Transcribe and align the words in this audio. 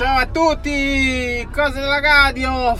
Ciao 0.00 0.16
a 0.16 0.26
tutti, 0.26 1.46
cose 1.52 1.78
della 1.78 2.00
radio. 2.00 2.74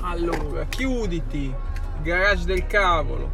Allora, 0.00 0.64
chiuditi, 0.70 1.54
garage 2.00 2.46
del 2.46 2.66
cavolo. 2.66 3.30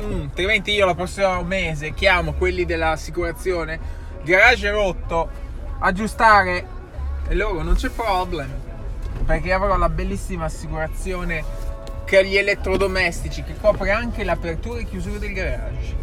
Mm, 0.00 0.22
altrimenti 0.22 0.72
io 0.72 0.86
la 0.86 0.96
prossimo 0.96 1.44
mese 1.44 1.94
chiamo 1.94 2.32
quelli 2.32 2.64
dell'assicurazione, 2.64 3.78
garage 4.24 4.72
rotto, 4.72 5.30
aggiustare 5.78 6.66
e 7.28 7.34
loro 7.36 7.62
non 7.62 7.76
c'è 7.76 7.90
problem. 7.90 8.50
Perché 9.24 9.52
avrò 9.52 9.76
la 9.76 9.88
bellissima 9.88 10.46
assicurazione 10.46 11.44
che 12.12 12.26
gli 12.26 12.36
elettrodomestici 12.36 13.42
che 13.42 13.54
copre 13.58 13.90
anche 13.90 14.22
l'apertura 14.22 14.80
e 14.80 14.84
chiusura 14.84 15.16
del 15.16 15.32
garage. 15.32 16.00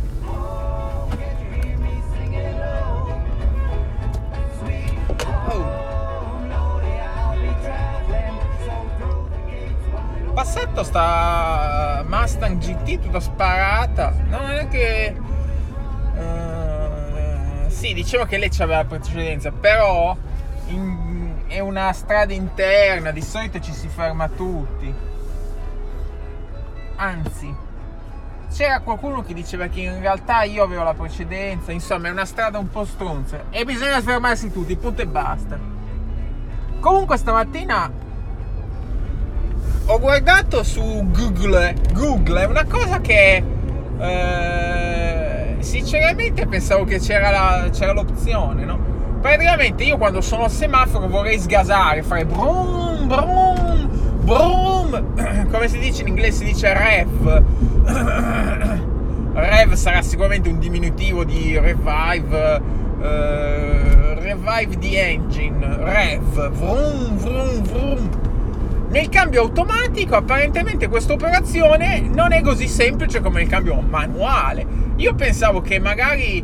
passato 10.34 10.84
sta 10.84 12.04
Mustang 12.08 12.58
GT 12.58 13.02
tutta 13.02 13.20
sparata. 13.20 14.16
No, 14.30 14.40
non 14.40 14.56
è 14.56 14.68
che. 14.68 15.16
Uh, 16.16 17.70
sì, 17.70 17.94
diciamo 17.94 18.24
che 18.24 18.40
lei 18.40 18.50
aveva 18.58 18.84
precedenza, 18.86 19.52
però 19.52 20.18
in, 20.70 21.44
è 21.46 21.60
una 21.60 21.94
strada 21.94 22.34
interna, 22.34 23.12
di 23.12 23.22
solito 23.22 23.60
ci 23.60 23.74
si 23.74 23.88
ferma 23.90 24.28
tutti. 24.28 25.09
Anzi, 27.02 27.56
c'era 28.54 28.82
qualcuno 28.82 29.22
che 29.22 29.34
diceva 29.34 29.68
che 29.68 29.80
in 29.80 30.02
realtà 30.02 30.44
io 30.44 30.64
avevo 30.64 30.84
la 30.84 30.94
precedenza, 30.94 31.72
insomma 31.72 32.10
è 32.10 32.12
una 32.12 32.26
strada 32.26 32.58
un 32.60 32.70
po' 32.70 32.84
stronza 32.84 33.46
e 33.52 33.64
bisogna 33.64 34.02
fermarsi 34.02 34.52
tutti, 34.52 34.76
punto 34.76 35.02
e 35.02 35.08
basta. 35.08 35.58
Comunque 36.82 37.16
stamattina 37.16 37.90
ho 39.86 40.00
guardato 40.00 40.62
su 40.64 40.82
Google, 41.10 41.74
Google 41.94 42.42
è 42.42 42.46
una 42.48 42.66
cosa 42.66 43.00
che 43.00 43.44
eh, 43.98 45.56
sinceramente 45.60 46.48
pensavo 46.48 46.84
che 46.84 47.00
c'era, 47.00 47.30
la, 47.30 47.70
c'era 47.70 47.94
l'opzione, 47.94 48.66
no? 48.66 48.78
Praticamente 49.22 49.86
io 49.86 49.96
quando 49.96 50.20
sono 50.20 50.44
al 50.44 50.52
semaforo 50.52 51.08
vorrei 51.08 51.40
sgasare, 51.40 52.04
fare 52.04 52.26
brum 52.26 53.08
brum 53.08 54.09
brum, 54.30 55.48
come 55.52 55.68
si 55.68 55.80
dice 55.80 56.02
in 56.04 56.10
inglese 56.10 56.38
si 56.38 56.46
dice 56.46 56.74
rev. 56.74 57.44
rev 59.34 59.74
sarà 59.74 60.02
sicuramente 60.02 60.50
un 60.50 60.60
diminutivo 60.60 61.24
di 61.24 61.58
revive, 61.58 62.62
uh, 63.00 64.20
revive 64.22 64.78
the 64.78 65.02
engine, 65.02 65.66
rev, 65.78 66.50
vrum 66.52 67.18
vrum 67.18 67.62
vrum 67.64 68.10
nel 68.90 69.08
cambio 69.10 69.42
automatico 69.42 70.16
apparentemente 70.16 70.88
questa 70.88 71.14
operazione 71.14 72.00
non 72.02 72.32
è 72.32 72.42
così 72.42 72.68
semplice 72.68 73.22
come 73.22 73.44
il 73.44 73.48
cambio 73.48 73.80
manuale. 73.82 74.66
Io 74.96 75.14
pensavo 75.14 75.62
che 75.62 75.80
magari 75.80 76.44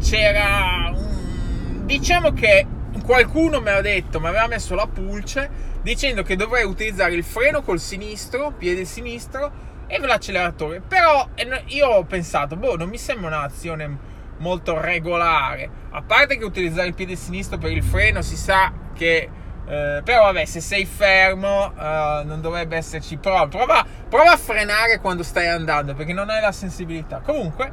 c'era 0.00 0.92
un... 0.92 1.86
diciamo 1.86 2.32
che 2.32 2.66
qualcuno 3.04 3.60
mi 3.60 3.68
ha 3.68 3.80
detto, 3.82 4.18
mi 4.18 4.28
aveva 4.28 4.46
messo 4.46 4.74
la 4.74 4.86
pulce 4.86 5.72
dicendo 5.82 6.22
che 6.22 6.36
dovrei 6.36 6.64
utilizzare 6.64 7.12
il 7.12 7.22
freno 7.22 7.62
col 7.62 7.78
sinistro, 7.78 8.52
piede 8.52 8.86
sinistro 8.86 9.52
e 9.86 9.98
l'acceleratore. 9.98 10.80
Però 10.80 11.28
io 11.66 11.86
ho 11.86 12.04
pensato, 12.04 12.56
boh, 12.56 12.76
non 12.76 12.88
mi 12.88 12.98
sembra 12.98 13.36
un'azione 13.36 14.12
molto 14.38 14.80
regolare. 14.80 15.68
A 15.90 16.02
parte 16.02 16.38
che 16.38 16.44
utilizzare 16.44 16.88
il 16.88 16.94
piede 16.94 17.14
sinistro 17.14 17.58
per 17.58 17.70
il 17.70 17.82
freno 17.82 18.22
si 18.22 18.36
sa 18.36 18.72
che 18.94 19.28
eh, 19.66 20.02
però 20.04 20.24
vabbè, 20.24 20.44
se 20.44 20.60
sei 20.60 20.84
fermo 20.84 21.72
uh, 21.74 22.26
non 22.26 22.40
dovrebbe 22.40 22.76
esserci 22.76 23.16
prova. 23.16 23.46
prova. 23.48 23.84
prova. 24.08 24.32
a 24.32 24.36
frenare 24.36 25.00
quando 25.00 25.22
stai 25.22 25.48
andando 25.48 25.94
perché 25.94 26.12
non 26.12 26.30
hai 26.30 26.40
la 26.40 26.52
sensibilità. 26.52 27.20
Comunque, 27.20 27.72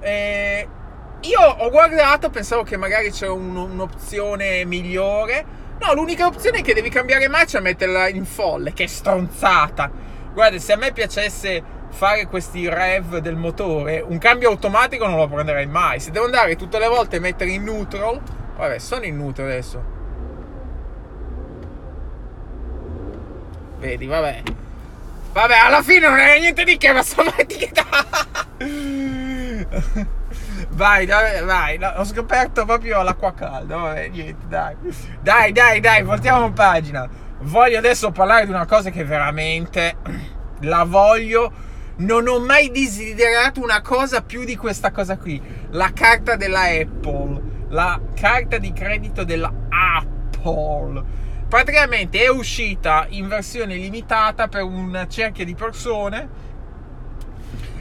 eh, 0.00 0.68
io 1.22 1.40
ho 1.40 1.70
guardato, 1.70 2.30
pensavo 2.30 2.62
che 2.62 2.76
magari 2.76 3.10
c'era 3.10 3.32
un, 3.32 3.54
un'opzione 3.54 4.64
migliore. 4.64 5.60
No, 5.78 5.94
l'unica 5.94 6.26
opzione 6.26 6.58
è 6.58 6.62
che 6.62 6.74
devi 6.74 6.88
cambiare 6.88 7.28
marcia 7.28 7.58
e 7.58 7.60
metterla 7.60 8.08
in 8.08 8.24
folle, 8.24 8.72
che 8.72 8.88
stronzata. 8.88 9.90
Guarda, 10.32 10.58
se 10.58 10.72
a 10.72 10.76
me 10.76 10.92
piacesse 10.92 11.62
fare 11.90 12.26
questi 12.26 12.68
rev 12.68 13.18
del 13.18 13.36
motore, 13.36 14.00
un 14.00 14.18
cambio 14.18 14.48
automatico 14.48 15.06
non 15.06 15.16
lo 15.16 15.28
prenderei 15.28 15.66
mai. 15.66 16.00
Se 16.00 16.10
devo 16.10 16.24
andare 16.24 16.56
tutte 16.56 16.78
le 16.78 16.88
volte 16.88 17.16
e 17.16 17.20
mettere 17.20 17.50
in 17.50 17.64
neutral, 17.64 18.20
vabbè, 18.56 18.78
sono 18.78 19.04
in 19.04 19.16
neutral 19.16 19.46
adesso. 19.46 19.84
Vedi, 23.78 24.06
vabbè. 24.06 24.42
Vabbè, 25.32 25.56
alla 25.56 25.82
fine 25.82 26.08
non 26.08 26.18
era 26.18 26.38
niente 26.38 26.64
di 26.64 26.76
che, 26.76 26.92
ma 26.92 27.02
stamattina. 27.02 28.50
Vai, 30.70 31.06
dai, 31.06 31.44
vai, 31.44 31.76
no, 31.78 31.88
ho 31.96 32.04
scoperto 32.04 32.64
proprio 32.64 33.02
l'acqua 33.02 33.34
calda. 33.34 33.76
Vabbè, 33.76 34.08
niente, 34.08 34.46
dai. 34.48 34.76
Dai, 35.20 35.52
dai, 35.52 35.80
dai, 35.80 36.02
voltiamo 36.02 36.52
pagina. 36.52 37.08
Voglio 37.40 37.78
adesso 37.78 38.10
parlare 38.10 38.44
di 38.44 38.50
una 38.50 38.66
cosa 38.66 38.90
che 38.90 39.04
veramente 39.04 39.96
la 40.60 40.84
voglio. 40.84 41.70
Non 41.94 42.26
ho 42.26 42.38
mai 42.38 42.70
desiderato 42.70 43.62
una 43.62 43.82
cosa 43.82 44.22
più 44.22 44.44
di 44.44 44.56
questa 44.56 44.90
cosa 44.90 45.18
qui. 45.18 45.40
La 45.70 45.92
carta 45.92 46.36
della 46.36 46.62
Apple. 46.62 47.50
La 47.68 48.00
carta 48.14 48.58
di 48.58 48.72
credito 48.72 49.24
della 49.24 49.52
Apple 49.68 51.20
praticamente 51.48 52.18
è 52.18 52.28
uscita 52.28 53.04
in 53.10 53.28
versione 53.28 53.76
limitata 53.76 54.48
per 54.48 54.62
un 54.62 55.04
cerchio 55.08 55.44
di 55.44 55.54
persone 55.54 56.28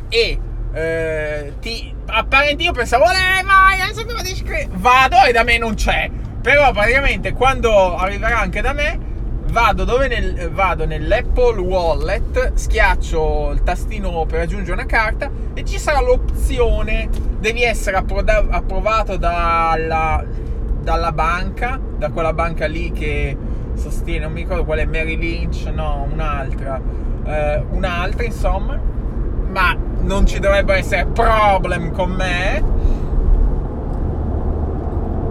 e 0.09 0.40
eh, 0.74 1.54
ti, 1.59 1.94
apparentemente 2.06 2.64
io 2.64 2.72
pensavo 2.72 3.06
eh, 3.06 3.44
vai 3.44 3.82
adesso 3.82 4.04
devo 4.04 4.20
iscrivere 4.22 4.70
vado 4.72 5.18
e 5.28 5.32
da 5.32 5.44
me 5.44 5.58
non 5.58 5.76
c'è. 5.76 6.09
Però 6.42 6.72
praticamente 6.72 7.34
quando 7.34 7.96
arriverà 7.96 8.40
anche 8.40 8.62
da 8.62 8.74
me 8.74 9.09
vado, 9.52 9.84
dove 9.84 10.08
nel, 10.08 10.50
vado 10.52 10.86
nell'Apple 10.86 11.59
Wallet 11.59 12.54
schiaccio 12.54 13.52
il 13.52 13.64
tastino 13.64 14.26
per 14.26 14.42
aggiungere 14.42 14.74
una 14.74 14.86
carta 14.86 15.30
e 15.54 15.64
ci 15.66 15.78
sarà 15.78 16.02
l'opzione. 16.02 17.09
Devi 17.40 17.64
essere 17.64 17.98
approvato 17.98 19.18
dalla, 19.18 20.24
dalla 20.82 21.12
banca 21.12 21.80
da 22.02 22.09
quella 22.09 22.34
banca 22.34 22.66
lì 22.66 22.92
che 22.92 23.38
sostiene, 23.76 24.26
non 24.26 24.34
mi 24.34 24.42
ricordo 24.42 24.66
qual 24.66 24.80
è 24.80 24.86
Mary 24.86 25.18
Lynch, 25.18 25.66
no, 25.66 26.08
un'altra, 26.12 26.82
eh, 27.26 27.64
un'altra 27.70 28.24
insomma, 28.24 28.80
ma 29.48 29.78
non 30.01 30.25
ci 30.25 30.39
dovrebbe 30.39 30.75
essere 30.75 31.06
problem 31.06 31.91
con 31.91 32.12
me. 32.12 32.63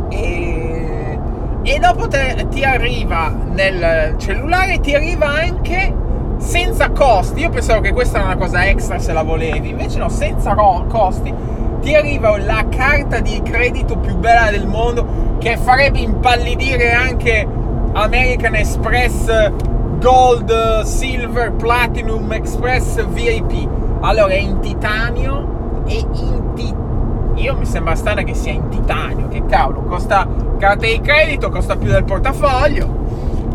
E, 0.09 1.19
e 1.63 1.79
dopo 1.79 2.09
te, 2.09 2.47
ti 2.51 2.65
arriva 2.65 3.29
nel 3.29 4.15
cellulare, 4.19 4.81
ti 4.81 4.95
arriva 4.95 5.27
anche 5.27 5.95
senza 6.39 6.91
costi. 6.91 7.41
Io 7.41 7.51
pensavo 7.51 7.81
che 7.81 7.93
questa 7.93 8.19
era 8.19 8.27
una 8.27 8.37
cosa 8.37 8.67
extra 8.67 8.99
se 8.99 9.13
la 9.13 9.23
volevi, 9.23 9.71
invece 9.71 9.99
no, 9.99 10.09
senza 10.09 10.55
costi. 10.55 11.33
Ti 11.81 11.95
arriva 11.95 12.37
la 12.39 12.67
carta 12.69 13.21
di 13.21 13.41
credito 13.43 13.97
più 13.97 14.17
bella 14.17 14.51
del 14.51 14.67
mondo 14.67 15.37
che 15.39 15.57
farebbe 15.57 15.99
impallidire 16.01 16.93
anche 16.93 17.47
American 17.93 18.55
Express 18.55 19.51
Gold, 19.99 20.83
Silver, 20.83 21.53
Platinum 21.53 22.33
Express 22.33 23.05
VIP. 23.07 23.69
Allora 24.01 24.33
è 24.33 24.39
in 24.39 24.61
titanio 24.61 25.83
e 25.87 25.99
in 25.99 26.53
titanio. 26.55 26.89
Io 27.35 27.57
mi 27.57 27.65
sembra 27.65 27.95
strano 27.95 28.23
che 28.23 28.35
sia 28.35 28.53
in 28.53 28.69
titanio, 28.69 29.29
che 29.29 29.45
cavolo, 29.47 29.83
costa 29.83 30.27
carta 30.59 30.85
di 30.85 31.01
credito, 31.01 31.49
costa 31.49 31.77
più 31.77 31.91
del 31.91 32.05
portafoglio. 32.05 32.87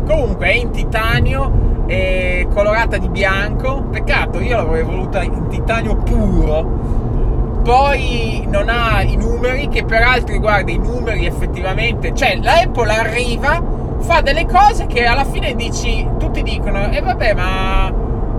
Comunque 0.06 0.46
è 0.46 0.54
in 0.54 0.70
titanio, 0.70 1.84
è 1.86 2.46
colorata 2.52 2.96
di 2.96 3.08
bianco. 3.08 3.82
Peccato, 3.90 4.40
io 4.40 4.56
l'avrei 4.56 4.82
voluta 4.82 5.22
in 5.22 5.48
titanio 5.48 5.96
puro. 5.96 6.64
Poi 7.62 8.46
non 8.48 8.68
ha 8.68 9.02
i 9.02 9.16
numeri, 9.16 9.68
che 9.68 9.84
peraltro, 9.84 10.38
guarda, 10.38 10.70
i 10.70 10.78
numeri 10.78 11.26
effettivamente, 11.26 12.14
cioè 12.14 12.38
la 12.40 12.60
Apple 12.60 12.92
arriva 12.92 13.74
fa 13.98 14.20
delle 14.20 14.46
cose 14.46 14.86
che 14.86 15.04
alla 15.04 15.24
fine 15.24 15.54
dici, 15.54 16.08
tutti 16.18 16.42
dicono, 16.42 16.90
e 16.90 16.96
eh 16.96 17.00
vabbè, 17.00 17.34
ma 17.34 17.92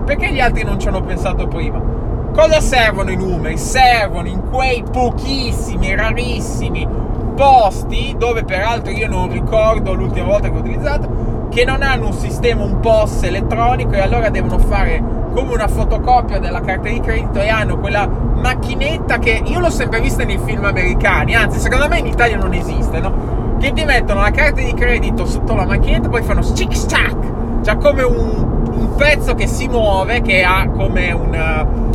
perché 0.04 0.32
gli 0.32 0.40
altri 0.40 0.64
non 0.64 0.78
ci 0.78 0.88
hanno 0.88 1.02
pensato 1.02 1.46
prima? 1.46 1.97
Cosa 2.38 2.60
servono 2.60 3.10
i 3.10 3.16
numeri? 3.16 3.58
Servono 3.58 4.28
in 4.28 4.48
quei 4.48 4.84
pochissimi, 4.88 5.96
rarissimi 5.96 6.86
posti, 7.34 8.14
dove 8.16 8.44
peraltro 8.44 8.92
io 8.92 9.08
non 9.08 9.28
ricordo 9.28 9.92
l'ultima 9.92 10.28
volta 10.28 10.48
che 10.48 10.54
ho 10.54 10.60
utilizzato, 10.60 11.48
che 11.50 11.64
non 11.64 11.82
hanno 11.82 12.06
un 12.06 12.12
sistema 12.12 12.62
un 12.62 12.78
POS 12.78 13.24
elettronico 13.24 13.94
e 13.94 14.00
allora 14.02 14.28
devono 14.28 14.56
fare 14.58 15.02
come 15.34 15.52
una 15.52 15.66
fotocopia 15.66 16.38
della 16.38 16.60
carta 16.60 16.88
di 16.88 17.00
credito 17.00 17.40
e 17.40 17.48
hanno 17.48 17.76
quella 17.76 18.06
macchinetta 18.06 19.18
che 19.18 19.42
io 19.44 19.58
l'ho 19.58 19.70
sempre 19.70 20.00
vista 20.00 20.22
nei 20.22 20.38
film 20.38 20.64
americani, 20.64 21.34
anzi 21.34 21.58
secondo 21.58 21.88
me 21.88 21.98
in 21.98 22.06
Italia 22.06 22.36
non 22.36 22.54
esiste, 22.54 23.00
no? 23.00 23.56
Che 23.58 23.72
ti 23.72 23.84
mettono 23.84 24.20
la 24.20 24.30
carta 24.30 24.60
di 24.60 24.74
credito 24.74 25.26
sotto 25.26 25.56
la 25.56 25.66
macchinetta 25.66 26.06
e 26.06 26.10
poi 26.10 26.22
fanno 26.22 26.42
stick 26.42 26.72
stack, 26.76 27.16
cioè 27.64 27.76
come 27.78 28.04
un, 28.04 28.62
un, 28.70 28.94
pezzo 28.94 29.34
che 29.34 29.48
si 29.48 29.66
muove, 29.66 30.20
che 30.20 30.44
ha 30.44 30.68
come 30.68 31.10
una 31.10 31.87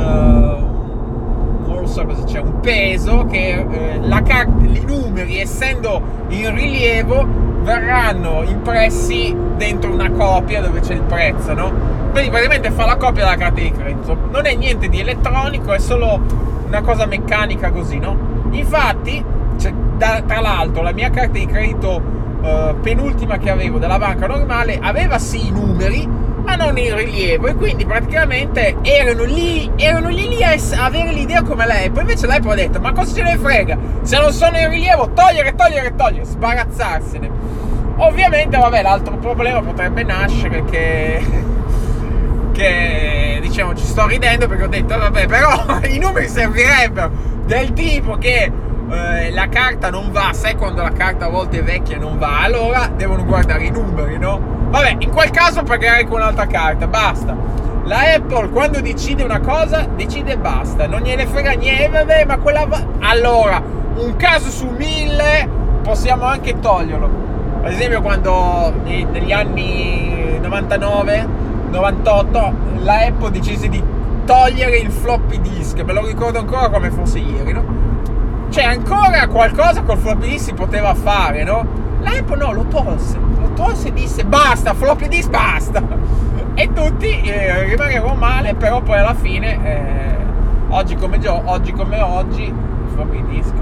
non 0.00 1.80
lo 1.80 1.86
so 1.86 2.04
cosa 2.04 2.24
c'è, 2.24 2.40
un 2.40 2.60
peso 2.60 3.24
che 3.26 3.66
eh, 3.70 4.00
la 4.02 4.22
carta, 4.22 4.64
i 4.64 4.82
numeri 4.86 5.40
essendo 5.40 6.00
in 6.28 6.54
rilievo 6.54 7.26
verranno 7.62 8.42
impressi 8.44 9.34
dentro 9.56 9.92
una 9.92 10.10
copia 10.10 10.60
dove 10.60 10.80
c'è 10.80 10.94
il 10.94 11.02
prezzo, 11.02 11.52
no? 11.52 11.72
Quindi 12.12 12.30
praticamente 12.30 12.70
fa 12.70 12.86
la 12.86 12.96
copia 12.96 13.24
della 13.24 13.36
carta 13.36 13.60
di 13.60 13.70
credito. 13.70 14.16
Non 14.30 14.46
è 14.46 14.54
niente 14.54 14.88
di 14.88 15.00
elettronico, 15.00 15.72
è 15.72 15.78
solo 15.78 16.20
una 16.66 16.80
cosa 16.80 17.06
meccanica 17.06 17.70
così, 17.70 17.98
no? 17.98 18.16
Infatti, 18.50 19.22
cioè, 19.58 19.72
da, 19.96 20.22
tra 20.26 20.40
l'altro, 20.40 20.82
la 20.82 20.92
mia 20.92 21.10
carta 21.10 21.32
di 21.32 21.46
credito 21.46 22.00
uh, 22.40 22.80
penultima 22.80 23.38
che 23.38 23.50
avevo 23.50 23.78
della 23.78 23.98
banca 23.98 24.26
normale 24.26 24.78
aveva 24.80 25.18
sì 25.18 25.48
i 25.48 25.50
numeri, 25.50 26.08
ma 26.48 26.56
non 26.56 26.78
in 26.78 26.96
rilievo. 26.96 27.46
E 27.48 27.54
quindi 27.54 27.84
praticamente 27.84 28.76
erano 28.82 29.24
lì, 29.24 29.70
erano 29.76 30.08
lì, 30.08 30.28
lì 30.28 30.42
a 30.42 30.56
avere 30.78 31.12
l'idea 31.12 31.42
come 31.42 31.66
lei. 31.66 31.90
Poi 31.90 32.02
invece 32.02 32.26
lei 32.26 32.40
poi 32.40 32.52
ha 32.52 32.56
detto: 32.56 32.80
Ma 32.80 32.92
cosa 32.92 33.14
ce 33.14 33.22
ne 33.22 33.36
frega? 33.36 33.76
Se 34.02 34.18
non 34.18 34.32
sono 34.32 34.56
in 34.58 34.70
rilievo, 34.70 35.10
togliere, 35.12 35.54
togliere, 35.54 35.94
togliere, 35.94 36.24
sbarazzarsene. 36.24 37.30
Ovviamente, 37.96 38.56
vabbè, 38.56 38.80
l'altro 38.80 39.16
problema 39.16 39.60
potrebbe 39.60 40.02
nascere 40.04 40.64
che 40.64 41.46
che 42.52 43.38
diciamo 43.42 43.74
ci 43.74 43.84
sto 43.84 44.06
ridendo 44.06 44.48
perché 44.48 44.64
ho 44.64 44.68
detto 44.68 44.98
vabbè 44.98 45.26
però 45.26 45.78
i 45.86 45.98
numeri 45.98 46.26
servirebbero 46.26 47.08
del 47.44 47.72
tipo 47.72 48.16
che 48.18 48.50
eh, 48.90 49.30
la 49.30 49.48
carta 49.48 49.90
non 49.90 50.10
va, 50.10 50.32
sai 50.32 50.56
quando 50.56 50.82
la 50.82 50.90
carta 50.90 51.26
a 51.26 51.28
volte 51.28 51.60
è 51.60 51.62
vecchia 51.62 51.98
non 51.98 52.18
va, 52.18 52.40
allora 52.40 52.90
devono 52.94 53.24
guardare 53.24 53.64
i 53.64 53.70
numeri, 53.70 54.18
no? 54.18 54.57
Vabbè, 54.68 54.96
in 54.98 55.10
quel 55.10 55.30
caso 55.30 55.62
pagherai 55.62 56.06
con 56.06 56.20
un'altra 56.20 56.46
carta, 56.46 56.86
basta. 56.86 57.34
La 57.84 58.00
Apple 58.14 58.50
quando 58.50 58.80
decide 58.80 59.22
una 59.22 59.40
cosa, 59.40 59.86
decide 59.96 60.32
e 60.32 60.38
basta, 60.38 60.86
non 60.86 61.00
gliene 61.00 61.26
frega 61.26 61.52
niente, 61.52 61.88
vabbè, 61.88 62.26
ma 62.26 62.36
quella 62.36 62.66
va... 62.66 62.84
Allora, 63.00 63.62
un 63.94 64.14
caso 64.16 64.50
su 64.50 64.68
mille 64.68 65.48
possiamo 65.82 66.24
anche 66.24 66.58
toglierlo. 66.58 67.08
Ad 67.62 67.72
esempio 67.72 68.02
quando 68.02 68.72
negli 68.84 69.32
anni 69.32 70.38
99 70.40 71.26
98 71.70 72.52
la 72.78 73.06
Apple 73.06 73.30
decise 73.30 73.68
di 73.68 73.82
togliere 74.24 74.76
il 74.76 74.90
floppy 74.90 75.40
disk, 75.40 75.80
me 75.80 75.92
lo 75.94 76.04
ricordo 76.04 76.38
ancora 76.38 76.68
come 76.68 76.90
fosse 76.90 77.18
ieri, 77.18 77.52
no? 77.52 77.64
Cioè 78.50 78.64
ancora 78.64 79.26
qualcosa 79.28 79.82
col 79.82 79.96
floppy 79.96 80.28
disk 80.28 80.44
si 80.44 80.52
poteva 80.52 80.94
fare, 80.94 81.42
no? 81.42 81.66
La 82.00 82.10
Apple 82.10 82.36
no, 82.36 82.52
lo 82.52 82.64
tolse, 82.64 83.18
lo 83.58 83.64
tolse 83.64 83.88
e 83.88 83.92
disse 83.92 84.24
basta, 84.24 84.72
floppy 84.74 85.08
disk 85.08 85.30
basta! 85.30 85.82
E 86.54 86.72
tutti 86.72 87.20
eh, 87.22 87.64
rimanevano 87.64 88.14
male, 88.14 88.54
però 88.54 88.80
poi 88.80 88.98
alla 88.98 89.14
fine, 89.14 89.58
eh, 89.64 90.16
oggi, 90.68 90.96
come 90.96 91.18
gio- 91.18 91.42
oggi 91.44 91.72
come 91.72 92.00
oggi, 92.00 92.52
floppy 92.94 93.24
disk. 93.26 93.54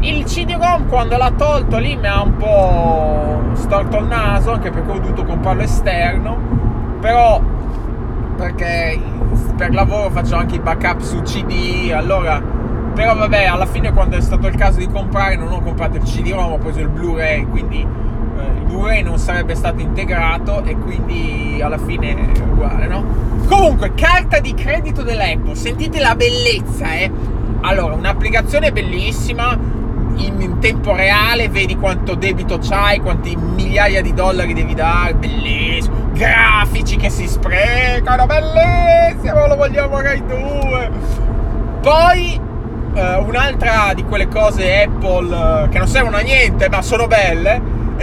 Il 0.00 0.24
CD-ROM 0.24 0.86
quando 0.88 1.16
l'ha 1.16 1.32
tolto 1.36 1.78
lì 1.78 1.96
mi 1.96 2.06
ha 2.06 2.22
un 2.22 2.36
po' 2.36 3.40
storto 3.54 3.98
il 3.98 4.06
naso, 4.06 4.52
anche 4.52 4.70
perché 4.70 4.90
ho 4.90 4.98
dovuto 4.98 5.24
comprarlo 5.24 5.62
esterno 5.62 6.58
però 7.00 7.40
perché 8.36 9.00
per 9.56 9.72
lavoro 9.72 10.10
faccio 10.10 10.36
anche 10.36 10.56
i 10.56 10.60
backup 10.60 11.00
su 11.00 11.20
CD, 11.22 11.92
allora 11.92 12.40
però 12.94 13.14
vabbè, 13.14 13.44
alla 13.44 13.66
fine 13.66 13.92
quando 13.92 14.16
è 14.16 14.20
stato 14.20 14.48
il 14.48 14.56
caso 14.56 14.78
di 14.78 14.88
comprare 14.88 15.36
non 15.36 15.52
ho 15.52 15.60
comprato 15.60 15.96
il 15.96 16.02
CD-ROM, 16.02 16.52
ho 16.52 16.58
preso 16.58 16.80
il 16.80 16.88
Blu-ray, 16.88 17.46
quindi 17.46 17.86
il 18.42 18.64
Blu-ray 18.64 19.02
non 19.02 19.18
sarebbe 19.18 19.54
stato 19.54 19.80
integrato 19.80 20.62
e 20.64 20.76
quindi 20.76 21.60
alla 21.62 21.78
fine 21.78 22.32
è 22.32 22.40
uguale, 22.40 22.86
no? 22.86 23.04
Comunque, 23.46 23.94
carta 23.94 24.40
di 24.40 24.54
credito 24.54 25.02
dell'Apple, 25.02 25.54
sentite 25.54 25.98
la 26.00 26.14
bellezza, 26.14 26.92
eh? 26.94 27.10
Allora, 27.60 27.94
un'applicazione 27.94 28.72
bellissima, 28.72 29.58
in, 30.18 30.58
tempo 30.60 30.94
reale 30.94 31.48
vedi 31.48 31.76
quanto 31.76 32.14
debito 32.14 32.58
c'hai, 32.58 33.00
quanti 33.00 33.36
migliaia 33.36 34.02
di 34.02 34.12
dollari 34.12 34.52
devi 34.52 34.74
dare, 34.74 35.14
bellissimo. 35.14 36.10
Grafici 36.12 36.96
che 36.96 37.10
si 37.10 37.28
sprecano, 37.28 38.26
bellissimo, 38.26 39.46
lo 39.46 39.56
vogliamo 39.56 40.00
Rai 40.00 40.22
2. 40.26 40.90
Poi 41.80 42.40
eh, 42.94 43.16
un'altra 43.16 43.92
di 43.94 44.04
quelle 44.04 44.28
cose 44.28 44.82
Apple 44.82 45.64
eh, 45.64 45.68
che 45.68 45.78
non 45.78 45.86
servono 45.86 46.16
a 46.16 46.20
niente, 46.20 46.68
ma 46.68 46.82
sono 46.82 47.06
belle, 47.06 47.60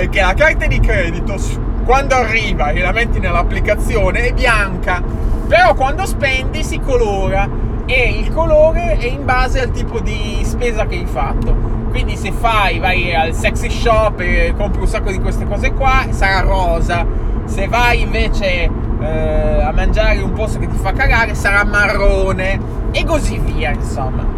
che 0.10 0.22
la 0.22 0.34
carta 0.34 0.68
di 0.68 0.80
credito 0.80 1.38
quando 1.86 2.16
arriva 2.16 2.72
e 2.72 2.82
la 2.82 2.92
metti 2.92 3.20
nell'applicazione 3.20 4.28
è 4.28 4.34
bianca, 4.34 5.02
però 5.48 5.74
quando 5.74 6.06
spendi 6.06 6.64
si 6.64 6.80
colora 6.80 7.48
e 7.86 8.20
il 8.20 8.34
colore 8.34 8.98
è 8.98 9.06
in 9.06 9.24
base 9.24 9.62
al 9.62 9.72
tipo 9.72 10.00
di 10.00 10.42
spesa 10.44 10.86
che 10.86 10.96
hai 10.96 11.06
fatto. 11.06 11.56
Quindi 11.90 12.18
se 12.18 12.32
fai, 12.32 12.80
vai 12.80 13.14
al 13.16 13.34
sexy 13.34 13.70
shop 13.70 14.20
e 14.20 14.54
compri 14.58 14.82
un 14.82 14.88
sacco 14.88 15.12
di 15.12 15.20
queste 15.20 15.46
cose 15.46 15.72
qua, 15.72 16.08
sarà 16.10 16.42
rosa. 16.42 17.06
Se 17.46 17.68
vai 17.68 18.02
invece 18.02 18.70
eh, 19.00 19.62
a 19.62 19.72
mangiare 19.72 20.20
un 20.20 20.34
posto 20.34 20.60
che 20.60 20.68
ti 20.68 20.76
fa 20.76 20.92
cagare, 20.92 21.36
sarà 21.36 21.64
marrone. 21.64 22.60
E 22.92 23.06
così 23.06 23.38
via, 23.38 23.72
insomma. 23.72 24.35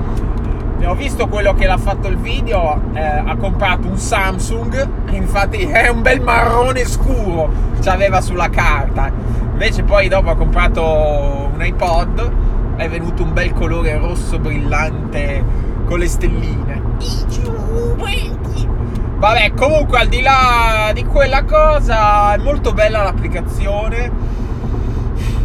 Ho 0.86 0.96
visto 0.96 1.28
quello 1.28 1.54
che 1.54 1.66
l'ha 1.66 1.78
fatto 1.78 2.08
il 2.08 2.18
video, 2.18 2.80
eh, 2.94 3.02
ha 3.02 3.36
comprato 3.36 3.88
un 3.88 3.98
Samsung, 3.98 4.88
infatti 5.10 5.58
è 5.58 5.90
un 5.90 6.02
bel 6.02 6.22
marrone 6.22 6.86
scuro, 6.86 7.52
ci 7.82 7.90
aveva 7.90 8.22
sulla 8.22 8.50
carta. 8.50 9.12
Invece 9.52 9.84
poi 9.84 10.08
dopo 10.08 10.30
ha 10.30 10.36
comprato 10.36 11.50
un 11.54 11.58
iPod, 11.60 12.32
è 12.78 12.88
venuto 12.88 13.24
un 13.24 13.34
bel 13.34 13.52
colore 13.54 13.98
rosso 13.98 14.40
brillante 14.40 15.44
con 15.86 16.00
le 16.00 16.08
stelline. 16.08 16.82
Vabbè, 19.18 19.54
comunque 19.56 20.00
al 20.00 20.08
di 20.08 20.22
là 20.22 20.92
di 20.94 21.04
quella 21.04 21.44
cosa, 21.44 22.34
è 22.34 22.38
molto 22.38 22.72
bella 22.72 23.04
l'applicazione. 23.04 24.12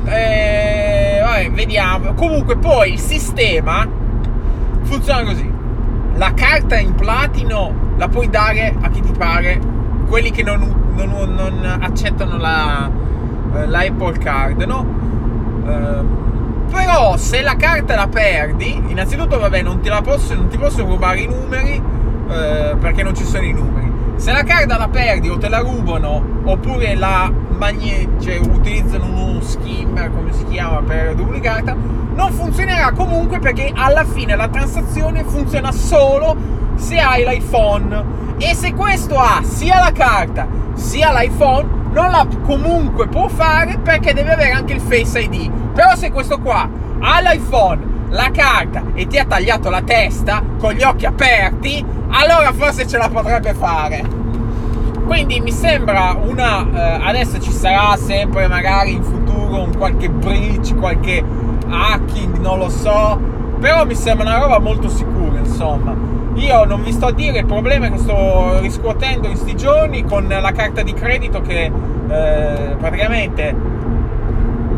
E, 0.05 1.21
vabbè, 1.23 1.51
vediamo. 1.51 2.13
Comunque 2.13 2.57
poi 2.59 2.93
il 2.93 3.01
sistema 3.01 4.01
funziona 4.93 5.25
così. 5.25 5.51
La 6.17 6.33
carta 6.35 6.77
in 6.79 6.95
platino 6.95 7.95
la 7.97 8.09
puoi 8.09 8.29
dare 8.29 8.75
a 8.79 8.91
chi 8.91 9.01
ti 9.01 9.13
pare, 9.17 9.59
quelli 10.07 10.31
che 10.31 10.43
non, 10.43 10.93
non, 10.95 11.35
non 11.35 11.79
accettano 11.81 12.37
la, 12.37 12.91
eh, 13.55 13.87
Apple 13.89 14.19
Card, 14.19 14.63
no? 14.63 15.01
Uh, 15.63 16.71
però 16.71 17.17
se 17.17 17.43
la 17.43 17.57
carta 17.57 17.95
la 17.95 18.09
perdi, 18.09 18.83
innanzitutto 18.89 19.39
vabbè 19.39 19.63
non 19.63 19.81
posso, 20.03 20.35
non 20.35 20.49
ti 20.49 20.59
posso 20.59 20.85
rubare 20.85 21.21
i 21.21 21.27
numeri 21.27 21.81
eh, 22.31 22.77
perché 22.79 23.03
non 23.03 23.15
ci 23.15 23.25
sono 23.25 23.45
i 23.45 23.53
numeri. 23.53 23.91
Se 24.17 24.33
la 24.33 24.43
carta 24.43 24.77
la 24.77 24.89
perdi 24.89 25.29
o 25.29 25.39
te 25.39 25.49
la 25.49 25.59
rubano 25.59 26.23
oppure 26.45 26.95
la 26.95 27.31
magne- 27.63 28.09
cioè, 28.21 28.39
utilizzano 28.39 29.07
uno 29.07 29.41
skimmer 29.41 30.11
come 30.13 30.33
si 30.33 30.45
chiama 30.47 30.83
per 30.83 31.15
duplicarla, 31.15 31.77
non 32.15 32.33
funzionerà 32.33 32.91
comunque 32.91 33.39
perché 33.39 33.71
alla 33.73 34.05
fine 34.05 34.35
la 34.35 34.49
transazione 34.49 35.23
funziona 35.23 35.71
solo 35.71 36.35
se 36.75 36.99
hai 36.99 37.25
l'iPhone. 37.25 38.21
E 38.39 38.57
se 38.57 38.73
questo 38.73 39.17
ha 39.17 39.43
sia 39.45 39.79
la 39.79 39.93
carta 39.93 40.49
sia 40.75 41.13
l'iPhone, 41.13 41.69
non 41.93 42.11
la 42.11 42.27
comunque 42.45 43.07
può 43.07 43.29
fare 43.29 43.79
perché 43.79 44.13
deve 44.13 44.33
avere 44.33 44.51
anche 44.51 44.73
il 44.73 44.81
Face 44.81 45.21
ID. 45.21 45.49
Però 45.73 45.95
se 45.95 46.11
questo 46.11 46.41
qua 46.41 46.69
ha 46.99 47.21
l'iPhone, 47.21 47.91
la 48.09 48.31
carta 48.33 48.83
e 48.95 49.07
ti 49.07 49.19
ha 49.19 49.25
tagliato 49.25 49.71
la 49.71 49.83
testa 49.83 50.43
con 50.59 50.73
gli 50.73 50.83
occhi 50.83 51.07
aperti, 51.07 51.85
allora 52.11 52.53
forse 52.53 52.89
ce 52.89 52.99
la 52.99 53.09
potrebbe 53.09 53.55
fare. 53.55 54.22
Quindi 55.13 55.41
mi 55.41 55.53
sembra 55.53 56.17
una. 56.19 56.67
Eh, 56.73 57.05
adesso 57.05 57.39
ci 57.39 57.53
sarà 57.53 57.99
sempre 57.99 58.49
magari 58.49 58.93
in 58.93 59.03
futuro 59.03 59.61
un 59.61 59.77
qualche 59.77 60.09
breach, 60.09 60.75
qualche 60.75 61.23
hacking, 61.69 62.39
non 62.39 62.57
lo 62.57 62.71
so. 62.71 63.21
Però 63.61 63.85
mi 63.85 63.95
sembra 63.95 64.27
una 64.27 64.39
roba 64.39 64.59
molto 64.59 64.89
sicura, 64.89 65.39
insomma. 65.39 65.95
Io 66.37 66.65
non 66.65 66.83
vi 66.83 66.93
sto 66.93 67.09
a 67.09 67.13
dire 67.13 67.41
il 67.41 67.45
problema 67.45 67.91
che 67.91 67.99
sto 67.99 68.59
riscuotendo 68.61 69.29
in 69.29 69.37
sti 69.37 69.55
giorni 69.55 70.03
con 70.03 70.27
la 70.29 70.51
carta 70.53 70.81
di 70.81 70.95
credito 70.95 71.43
che 71.43 71.71
eh, 72.09 72.77
praticamente 72.79 73.55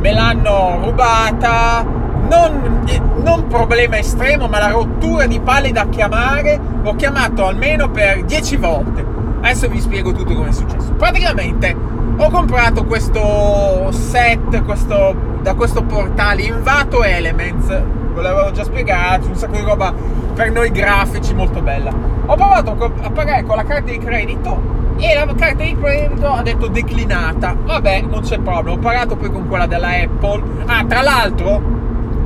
me 0.00 0.12
l'hanno 0.12 0.81
rubata. 0.83 1.87
Non, 2.29 2.83
eh, 2.88 3.00
non, 3.23 3.47
problema 3.47 3.99
estremo, 3.99 4.49
ma 4.49 4.59
la 4.59 4.71
rottura 4.71 5.26
di 5.26 5.38
palle 5.38 5.71
da 5.71 5.87
chiamare. 5.88 6.59
Ho 6.83 6.97
chiamato 6.97 7.47
almeno 7.47 7.88
per 7.88 8.25
10 8.25 8.57
volte. 8.57 9.13
Adesso 9.45 9.69
vi 9.69 9.79
spiego 9.79 10.11
tutto 10.13 10.33
come 10.33 10.49
è 10.49 10.53
successo. 10.53 10.93
Praticamente 10.93 11.77
ho 12.17 12.31
comprato 12.31 12.85
questo 12.85 13.91
set, 13.93 14.65
questo 14.65 15.15
da 15.43 15.53
questo 15.53 15.83
portale 15.83 16.45
Invato 16.45 17.05
Elements, 17.05 17.67
ve 17.69 18.23
l'avevo 18.23 18.53
già 18.53 18.65
spiegato, 18.65 19.27
un 19.27 19.35
sacco 19.35 19.57
di 19.57 19.61
roba 19.61 19.93
per 20.33 20.51
noi 20.51 20.71
grafici 20.71 21.35
molto 21.35 21.61
bella. 21.61 21.93
Ho 22.25 22.35
provato 22.35 22.95
a 23.03 23.11
pagare 23.11 23.43
con 23.45 23.57
la 23.57 23.65
carta 23.65 23.91
di 23.91 23.99
credito 23.99 24.59
e 24.97 25.15
la 25.15 25.27
carta 25.35 25.63
di 25.63 25.77
credito 25.79 26.27
ha 26.27 26.41
detto 26.41 26.69
declinata. 26.69 27.55
Vabbè, 27.63 28.01
non 28.09 28.23
c'è 28.23 28.39
problema. 28.39 28.79
Ho 28.79 28.81
pagato 28.81 29.15
poi 29.15 29.31
con 29.31 29.47
quella 29.47 29.67
della 29.67 29.89
Apple. 29.89 30.43
Ah, 30.65 30.87
tra 30.87 31.03
l'altro, 31.03 31.61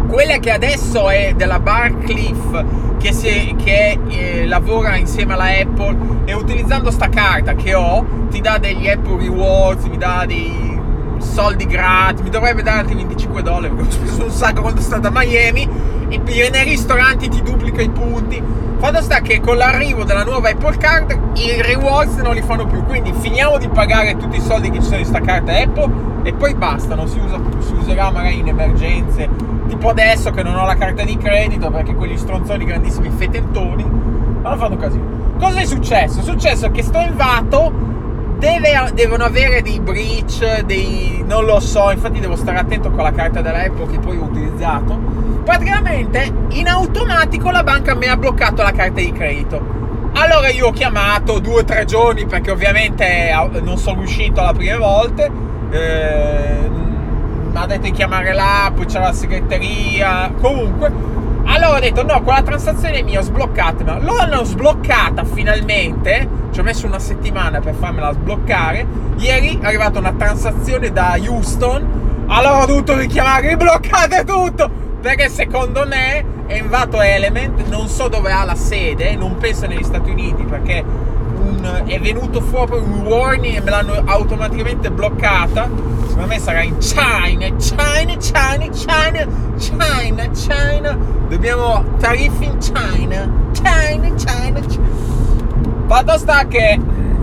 quella 0.08 0.38
che 0.38 0.50
adesso 0.50 1.10
è 1.10 1.34
della 1.36 1.60
Barcliff, 1.60 2.64
che, 2.98 3.12
si, 3.12 3.54
che 3.62 3.98
eh, 4.08 4.46
lavora 4.46 4.96
insieme 4.96 5.34
alla 5.34 5.48
Apple 5.60 6.22
e 6.24 6.34
utilizzando 6.34 6.90
sta 6.90 7.08
carta 7.08 7.54
che 7.54 7.74
ho, 7.74 8.04
ti 8.30 8.40
dà 8.40 8.58
degli 8.58 8.88
Apple 8.88 9.18
Rewards, 9.18 9.84
mi 9.84 9.98
dà 9.98 10.24
dei 10.26 10.80
soldi 11.18 11.66
gratis, 11.66 12.22
mi 12.22 12.30
dovrebbe 12.30 12.62
dare 12.62 12.80
altri 12.80 12.94
25 12.94 13.42
dollari 13.42 13.74
perché 13.74 13.88
ho 13.88 13.92
speso 13.92 14.24
un 14.24 14.30
sacco 14.30 14.62
quando 14.62 14.80
sono 14.80 15.00
stato 15.00 15.08
a 15.08 15.20
Miami 15.20 15.68
e 16.08 16.50
nei 16.50 16.64
ristoranti 16.64 17.28
ti 17.28 17.42
duplica 17.42 17.82
i 17.82 17.90
punti. 17.90 18.42
Fatto 18.78 19.02
sta 19.02 19.20
che 19.20 19.40
con 19.40 19.56
l'arrivo 19.56 20.04
della 20.04 20.22
nuova 20.22 20.48
Apple 20.48 20.76
Card 20.78 21.18
i 21.34 21.60
rewards 21.60 22.14
non 22.16 22.34
li 22.34 22.42
fanno 22.42 22.64
più, 22.66 22.82
quindi 22.84 23.12
finiamo 23.12 23.58
di 23.58 23.68
pagare 23.68 24.16
tutti 24.16 24.36
i 24.36 24.40
soldi 24.40 24.70
che 24.70 24.78
ci 24.78 24.86
sono 24.86 24.98
in 24.98 25.04
sta 25.04 25.20
carta 25.20 25.52
Apple 25.52 26.06
e 26.22 26.32
poi 26.32 26.54
basta, 26.54 26.94
non 26.94 27.08
si 27.08 27.18
usa 27.18 27.40
si 27.58 27.72
userà 27.74 28.10
magari 28.10 28.38
in 28.38 28.48
emergenze, 28.48 29.28
tipo 29.68 29.90
adesso 29.90 30.30
che 30.30 30.42
non 30.42 30.56
ho 30.56 30.66
la 30.66 30.76
carta 30.76 31.04
di 31.04 31.16
credito 31.16 31.70
perché 31.70 31.94
quegli 31.94 32.16
stronzoni 32.16 32.64
grandissimi 32.64 33.10
fetentoni 33.10 33.84
hanno 34.42 34.56
fatto 34.56 34.76
casino. 34.76 35.04
Cosa 35.38 35.60
è 35.60 35.64
successo? 35.64 36.20
È 36.20 36.22
successo 36.22 36.70
che 36.70 36.82
sto 36.82 36.98
invato 36.98 37.72
deve, 38.38 38.90
devono 38.94 39.24
avere 39.24 39.62
dei 39.62 39.78
breach, 39.78 40.62
dei... 40.62 41.22
non 41.26 41.44
lo 41.44 41.60
so, 41.60 41.90
infatti 41.90 42.18
devo 42.18 42.34
stare 42.34 42.58
attento 42.58 42.90
con 42.90 43.04
la 43.04 43.12
carta 43.12 43.40
della 43.40 43.62
Apple 43.62 43.86
che 43.86 43.98
poi 43.98 44.16
ho 44.16 44.24
utilizzato 44.24 45.28
praticamente 45.48 46.30
in 46.50 46.68
automatico 46.68 47.50
la 47.50 47.62
banca 47.62 47.94
mi 47.94 48.06
ha 48.06 48.18
bloccato 48.18 48.62
la 48.62 48.72
carta 48.72 49.00
di 49.00 49.10
credito. 49.12 49.76
Allora 50.12 50.50
io 50.50 50.66
ho 50.66 50.72
chiamato 50.72 51.38
due 51.38 51.60
o 51.60 51.64
tre 51.64 51.86
giorni 51.86 52.26
perché 52.26 52.50
ovviamente 52.50 53.32
non 53.62 53.78
sono 53.78 54.00
riuscito 54.00 54.42
la 54.42 54.52
prima 54.52 54.76
volta. 54.76 55.26
Eh, 55.70 56.68
mi 57.50 57.56
ha 57.56 57.66
detto 57.66 57.82
di 57.82 57.90
chiamare 57.90 58.34
poi 58.74 58.86
c'era 58.86 59.06
la 59.06 59.12
segreteria. 59.12 60.32
Comunque, 60.40 60.92
allora 61.44 61.76
ho 61.76 61.80
detto 61.80 62.04
no, 62.04 62.22
quella 62.22 62.42
transazione 62.42 62.98
è 62.98 63.02
mia, 63.02 63.20
sbloccatela. 63.20 63.98
L'hanno 63.98 64.44
sbloccata 64.44 65.24
finalmente. 65.24 66.28
Ci 66.50 66.60
ho 66.60 66.62
messo 66.62 66.86
una 66.86 66.98
settimana 66.98 67.60
per 67.60 67.74
farmela 67.74 68.12
sbloccare. 68.12 68.86
Ieri 69.16 69.58
è 69.60 69.66
arrivata 69.66 69.98
una 69.98 70.12
transazione 70.12 70.90
da 70.90 71.16
Houston. 71.18 72.24
Allora 72.28 72.62
ho 72.62 72.66
dovuto 72.66 72.96
richiamare, 72.96 73.56
bloccate 73.56 74.24
tutto 74.24 74.86
perché 75.00 75.28
secondo 75.28 75.86
me 75.86 76.24
Envato 76.48 77.00
Element 77.00 77.66
non 77.68 77.88
so 77.88 78.08
dove 78.08 78.32
ha 78.32 78.44
la 78.44 78.54
sede, 78.54 79.14
non 79.16 79.36
penso 79.36 79.66
negli 79.66 79.82
Stati 79.82 80.10
Uniti 80.10 80.42
perché 80.44 80.84
un, 81.48 81.82
è 81.86 81.98
venuto 82.00 82.40
fuori 82.40 82.76
un 82.76 83.00
warning 83.00 83.56
e 83.56 83.60
me 83.60 83.70
l'hanno 83.70 84.02
automaticamente 84.04 84.88
bloccata. 84.90 85.68
Secondo 86.06 86.26
me 86.26 86.38
sarà 86.38 86.62
in 86.62 86.78
China, 86.78 87.48
China, 87.56 88.16
China, 88.16 88.68
China, 88.68 89.26
China, 89.56 90.28
China. 90.30 90.96
Dobbiamo 91.28 91.84
tariffi 91.98 92.44
in 92.44 92.56
China, 92.58 93.28
China, 93.52 94.14
China. 94.14 94.60
China. 94.60 94.86
Fatto 95.86 96.18
sta 96.18 96.46
che 96.46 96.78
mm, 96.78 97.16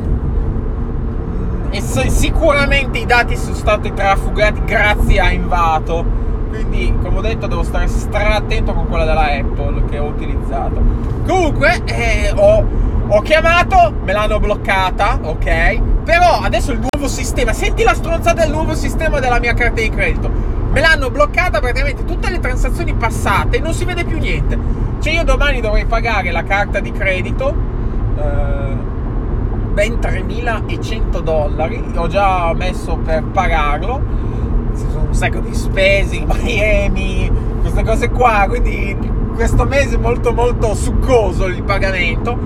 sicuramente 2.08 2.98
i 3.00 3.06
dati 3.06 3.38
sono 3.38 3.56
stati 3.56 3.94
trafugati 3.94 4.64
grazie 4.66 5.20
a 5.20 5.32
Invato 5.32 6.24
quindi 6.50 6.94
come 7.02 7.18
ho 7.18 7.22
detto 7.22 7.48
devo 7.48 7.64
stare 7.64 7.88
stra 7.88 8.36
attento 8.36 8.74
con 8.74 8.88
quella 8.88 9.04
della 9.04 9.26
Apple 9.26 9.84
che 9.90 10.00
ho 10.00 10.06
utilizzato 10.06 10.82
comunque 11.28 11.82
eh, 11.86 12.32
ho, 12.34 12.66
ho 13.08 13.22
chiamato 13.22 13.94
me 14.04 14.14
l'hanno 14.14 14.40
bloccata 14.40 15.20
ok? 15.22 16.04
Però 16.04 16.40
adesso 16.42 16.72
il 16.72 16.80
nuovo 16.80 17.08
sistema 17.08 17.54
senti 17.54 17.84
la 17.84 17.94
stronzata 17.94 18.42
del 18.42 18.52
nuovo 18.52 18.74
sistema 18.76 19.20
della 19.20 19.40
mia 19.40 19.54
carta 19.54 19.82
di 19.82 19.90
credito. 19.90 20.30
Me 20.72 20.80
l'hanno 20.82 21.10
bloccata 21.10 21.60
praticamente 21.60 22.04
tutte 22.04 22.30
le 22.30 22.40
transazioni 22.40 22.94
passate 22.94 23.60
non 23.60 23.74
si 23.74 23.86
vede 23.86 24.04
più 24.06 24.18
niente. 24.18 24.58
Cioè 25.00 25.14
io 25.14 25.24
domani 25.24 25.62
dovrei 25.62 25.86
pagare 25.86 26.32
la 26.32 26.44
carta 26.44 26.80
di 26.80 26.92
credito 26.92 27.54
eh, 28.18 28.76
ben 29.74 30.00
3100 30.00 31.20
dollari. 31.22 31.84
Ho 31.96 32.08
già 32.08 32.54
messo 32.54 32.98
per 32.98 33.24
pagarlo. 33.24 34.02
Ci 34.76 34.86
sono 34.92 35.06
un 35.08 35.14
sacco 35.14 35.40
di 35.40 35.54
spese, 35.54 36.26
Miami, 36.26 37.32
queste 37.62 37.84
cose 37.84 38.10
qua, 38.10 38.46
quindi 38.48 38.98
questo 39.36 39.66
mese 39.66 39.96
è 39.96 40.00
molto 40.00 40.34
molto 40.34 40.74
succoso 40.74 41.46
il 41.48 41.64
pagamento, 41.64 42.38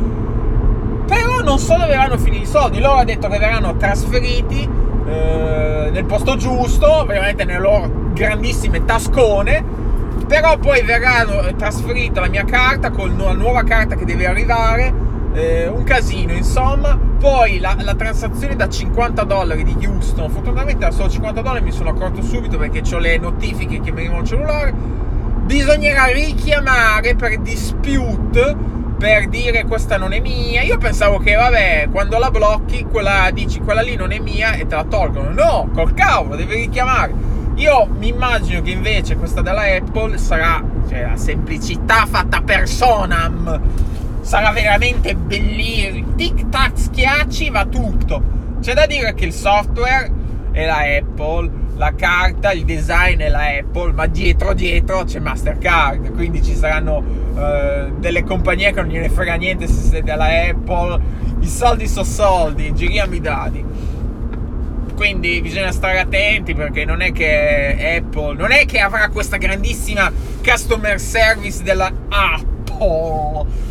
non 1.50 1.58
so 1.58 1.74
dove 1.74 1.88
verranno 1.88 2.18
finire 2.20 2.44
i 2.44 2.46
soldi, 2.46 2.80
loro 2.80 2.98
hanno 2.98 3.06
detto 3.06 3.28
che 3.28 3.40
verranno 3.40 3.76
trasferiti 3.76 4.70
eh, 5.08 5.90
nel 5.92 6.06
posto 6.06 6.36
giusto, 6.36 7.06
veramente 7.08 7.44
nelle 7.44 7.60
loro 7.60 7.90
grandissime 8.14 8.86
tascone, 8.86 9.64
però 10.28 10.60
poi 10.60 10.84
verranno 10.84 11.56
trasferita 11.56 12.22
la 12.22 12.28
mia 12.28 12.46
carta 12.46 12.92
con 12.92 13.18
la 13.18 13.34
nuova 13.34 13.64
carta 13.64 13.96
che 13.96 14.06
deve 14.06 14.28
arrivare 14.28 14.94
eh, 15.34 15.68
un 15.68 15.84
casino 15.84 16.34
insomma. 16.34 17.08
Poi 17.20 17.60
la, 17.60 17.76
la, 17.80 17.96
transazione 17.96 18.56
da 18.56 18.70
50 18.70 19.24
dollari 19.24 19.64
di 19.64 19.86
Houston 19.86 20.30
fortunatamente 20.30 20.86
da 20.86 20.92
solo 20.92 21.10
50 21.10 21.42
dollari 21.42 21.66
mi 21.66 21.72
sono 21.72 21.90
accorto 21.90 22.22
subito 22.22 22.58
perché 22.58 22.84
ho 22.94 23.00
le 23.00 23.18
notifiche 23.18 23.82
che 23.82 23.92
mi 23.92 24.02
arrivano 24.02 24.20
al 24.20 24.28
cellulare. 24.28 24.72
Bisognerà 25.46 26.06
richiamare 26.06 27.16
per 27.16 27.40
dispute 27.40 28.56
per 29.00 29.30
dire 29.30 29.64
questa 29.64 29.98
non 29.98 30.12
è 30.12 30.20
mia 30.20 30.62
io 30.62 30.78
pensavo 30.78 31.20
che 31.20 31.34
vabbè 31.34 31.88
quando 31.90 32.18
la 32.18 32.30
blocchi 32.30 32.84
quella 32.84 33.32
dici 33.32 33.60
quella 33.62 33.82
lì 33.82 33.96
non 33.96 34.12
è 34.12 34.20
mia 34.20 34.54
e 34.54 34.68
te 34.68 34.76
la 34.76 34.84
tolgono 34.84 35.32
no 35.32 35.70
col 35.74 35.94
cavolo 35.94 36.36
devi 36.36 36.56
richiamare 36.56 37.14
io 37.56 37.88
mi 37.98 38.10
immagino 38.10 38.62
che 38.62 38.72
invece 38.72 39.16
questa 39.16 39.42
della 39.42 39.64
Apple 39.64 40.18
sarà 40.18 40.62
cioè, 40.90 41.08
la 41.08 41.16
semplicità 41.16 42.06
fatta 42.06 42.42
personam 42.42 43.62
sarà 44.22 44.52
veramente 44.52 45.16
bellissimo. 45.16 46.14
Tic 46.16 46.50
tac 46.50 46.78
schiacci 46.78 47.50
va 47.50 47.66
tutto. 47.66 48.22
C'è 48.60 48.74
da 48.74 48.86
dire 48.86 49.16
che 49.16 49.26
il 49.26 49.34
software 49.34 50.12
è 50.52 50.66
la 50.66 50.80
Apple, 50.80 51.50
la 51.80 51.94
carta, 51.96 52.52
il 52.52 52.66
design 52.66 53.22
è 53.22 53.30
la 53.30 53.58
Apple, 53.58 53.94
ma 53.94 54.06
dietro 54.06 54.54
dietro 54.54 55.06
c'è 55.06 55.20
Mastercard, 55.20 56.12
quindi 56.12 56.44
ci 56.44 56.54
saranno 56.54 56.98
uh, 56.98 57.98
delle 57.98 58.26
compagnie 58.26 58.74
che 58.74 58.82
non 58.82 58.90
gliene 58.90 59.08
frega 59.08 59.36
niente 59.36 59.66
se 59.66 59.88
siete 59.88 60.12
alla 60.12 60.28
Apple, 60.50 61.00
i 61.40 61.48
soldi 61.48 61.88
sono 61.88 62.04
soldi, 62.04 62.74
giriamo 62.74 63.16
i 63.16 63.22
dadi. 63.22 63.66
Quindi 64.94 65.40
bisogna 65.40 65.72
stare 65.72 66.00
attenti 66.00 66.54
perché 66.54 66.84
non 66.84 67.00
è 67.00 67.14
che 67.14 68.02
Apple, 68.02 68.36
non 68.36 68.52
è 68.52 68.66
che 68.66 68.80
avrà 68.80 69.08
questa 69.08 69.38
grandissima 69.38 70.12
customer 70.44 71.00
service 71.00 71.64
della 71.64 71.90
Apple 72.10 73.68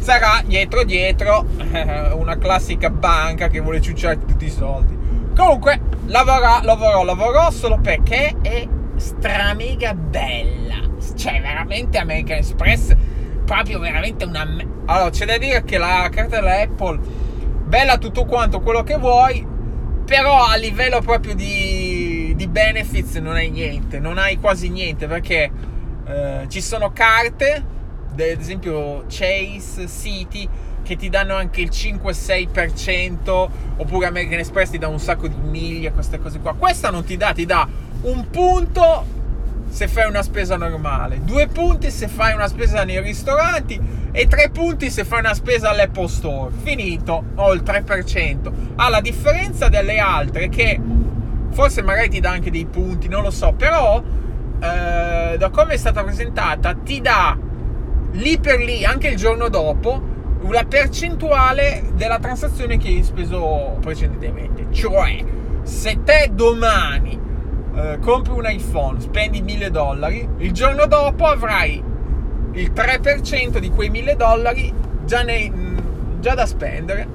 sarà 0.00 0.42
dietro 0.44 0.84
dietro 0.84 1.46
eh, 1.72 2.10
una 2.12 2.36
classica 2.36 2.90
banca 2.90 3.48
che 3.48 3.60
vuole 3.60 3.80
ciucciare 3.80 4.18
tutti 4.26 4.44
i 4.44 4.50
soldi. 4.50 4.93
Comunque, 5.34 5.80
lavorò, 6.06 6.60
lavorò, 6.62 7.04
lavorò 7.04 7.50
solo 7.50 7.78
perché 7.80 8.34
è 8.42 8.66
stramega 8.96 9.94
bella. 9.94 10.76
Cioè, 11.16 11.40
veramente 11.40 11.98
American 11.98 12.38
Express, 12.38 12.94
proprio 13.44 13.78
veramente 13.78 14.24
una... 14.24 14.46
Allora, 14.86 15.10
c'è 15.10 15.26
da 15.26 15.38
dire 15.38 15.64
che 15.64 15.78
la 15.78 16.08
carta 16.10 16.36
della 16.36 16.60
Apple, 16.60 16.98
bella 17.64 17.98
tutto 17.98 18.24
quanto 18.24 18.60
quello 18.60 18.82
che 18.82 18.96
vuoi, 18.96 19.46
però 20.04 20.44
a 20.44 20.56
livello 20.56 21.00
proprio 21.00 21.34
di, 21.34 22.32
di 22.36 22.46
benefits 22.46 23.14
non 23.16 23.34
hai 23.34 23.50
niente, 23.50 23.98
non 23.98 24.18
hai 24.18 24.38
quasi 24.38 24.68
niente, 24.68 25.06
perché 25.06 25.50
eh, 26.06 26.44
ci 26.48 26.60
sono 26.60 26.92
carte 26.92 27.72
ad 28.14 28.20
esempio 28.20 29.04
Chase, 29.08 29.88
City, 29.88 30.48
che 30.84 30.94
ti 30.96 31.08
danno 31.08 31.34
anche 31.34 31.60
il 31.60 31.70
5-6%, 31.70 33.48
oppure 33.76 34.06
American 34.06 34.38
Express 34.38 34.70
ti 34.70 34.78
dà 34.78 34.86
un 34.86 35.00
sacco 35.00 35.26
di 35.26 35.34
miglia, 35.36 35.90
queste 35.90 36.20
cose 36.20 36.38
qua. 36.38 36.54
Questa 36.54 36.90
non 36.90 37.02
ti 37.02 37.16
dà, 37.16 37.32
ti 37.32 37.44
dà 37.44 37.66
un 38.02 38.30
punto 38.30 39.22
se 39.68 39.88
fai 39.88 40.06
una 40.08 40.22
spesa 40.22 40.56
normale, 40.56 41.24
due 41.24 41.48
punti 41.48 41.90
se 41.90 42.06
fai 42.06 42.32
una 42.32 42.46
spesa 42.46 42.84
nei 42.84 43.00
ristoranti 43.00 43.80
e 44.12 44.28
tre 44.28 44.50
punti 44.50 44.88
se 44.88 45.04
fai 45.04 45.18
una 45.18 45.34
spesa 45.34 45.70
all'Apple 45.70 46.06
Store. 46.06 46.52
Finito, 46.62 47.24
ho 47.34 47.52
il 47.52 47.62
3%. 47.62 48.46
Ha 48.76 48.84
ah, 48.84 48.88
la 48.88 49.00
differenza 49.00 49.68
delle 49.68 49.98
altre 49.98 50.48
che 50.48 50.80
forse 51.50 51.82
magari 51.82 52.10
ti 52.10 52.20
dà 52.20 52.30
anche 52.30 52.50
dei 52.50 52.66
punti, 52.66 53.08
non 53.08 53.22
lo 53.22 53.30
so, 53.30 53.52
però 53.52 54.00
eh, 54.60 55.36
da 55.36 55.48
come 55.50 55.74
è 55.74 55.76
stata 55.76 56.04
presentata 56.04 56.74
ti 56.74 57.00
dà 57.00 57.36
lì 58.12 58.38
per 58.38 58.60
lì, 58.60 58.84
anche 58.84 59.08
il 59.08 59.16
giorno 59.16 59.48
dopo, 59.48 60.13
la 60.50 60.64
percentuale 60.64 61.84
della 61.94 62.18
transazione 62.18 62.76
che 62.78 62.88
hai 62.88 63.02
speso 63.02 63.76
precedentemente. 63.80 64.66
Cioè, 64.70 65.24
se 65.62 66.00
te 66.04 66.30
domani 66.32 67.18
eh, 67.74 67.98
compri 68.00 68.32
un 68.32 68.44
iPhone, 68.46 69.00
spendi 69.00 69.42
1000 69.42 69.70
dollari, 69.70 70.28
il 70.38 70.52
giorno 70.52 70.86
dopo 70.86 71.26
avrai 71.26 71.82
il 72.52 72.72
3% 72.72 73.58
di 73.58 73.70
quei 73.70 73.90
1000 73.90 74.16
dollari 74.16 74.72
già, 75.04 75.22
nei, 75.22 75.52
già 76.20 76.34
da 76.34 76.46
spendere 76.46 77.08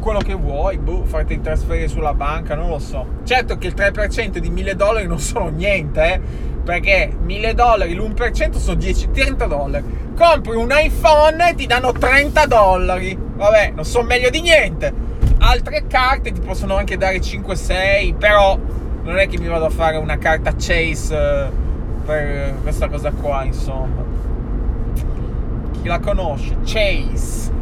quello 0.00 0.18
che 0.18 0.34
vuoi, 0.34 0.78
boh, 0.78 1.04
farti 1.04 1.40
trasferire 1.40 1.86
sulla 1.86 2.14
banca, 2.14 2.56
non 2.56 2.68
lo 2.70 2.80
so. 2.80 3.06
Certo 3.24 3.56
che 3.56 3.68
il 3.68 3.74
3% 3.76 4.38
di 4.38 4.50
1000 4.50 4.74
dollari 4.74 5.06
non 5.06 5.20
sono 5.20 5.48
niente, 5.48 6.14
eh, 6.14 6.20
perché 6.64 7.14
1000 7.22 7.54
dollari, 7.54 7.94
l'1% 7.94 8.56
sono 8.56 8.74
10, 8.74 9.10
30 9.12 9.46
dollari. 9.46 9.84
Compri 10.16 10.56
un 10.56 10.68
iPhone 10.72 11.50
e 11.50 11.54
ti 11.54 11.66
danno 11.66 11.92
30 11.92 12.46
dollari. 12.46 13.16
Vabbè, 13.16 13.72
non 13.74 13.84
sono 13.84 14.06
meglio 14.06 14.30
di 14.30 14.40
niente. 14.40 14.92
Altre 15.38 15.86
carte 15.86 16.32
ti 16.32 16.40
possono 16.40 16.76
anche 16.76 16.96
dare 16.96 17.18
5-6, 17.18 18.16
però 18.16 18.58
non 19.02 19.18
è 19.18 19.28
che 19.28 19.38
mi 19.38 19.46
vado 19.46 19.66
a 19.66 19.70
fare 19.70 19.96
una 19.96 20.18
carta 20.18 20.52
Chase 20.56 21.16
eh, 21.16 21.50
per 22.04 22.54
questa 22.62 22.88
cosa 22.88 23.10
qua, 23.12 23.44
insomma. 23.44 24.04
Chi 25.80 25.88
la 25.88 25.98
conosce? 25.98 26.56
Chase. 26.64 27.59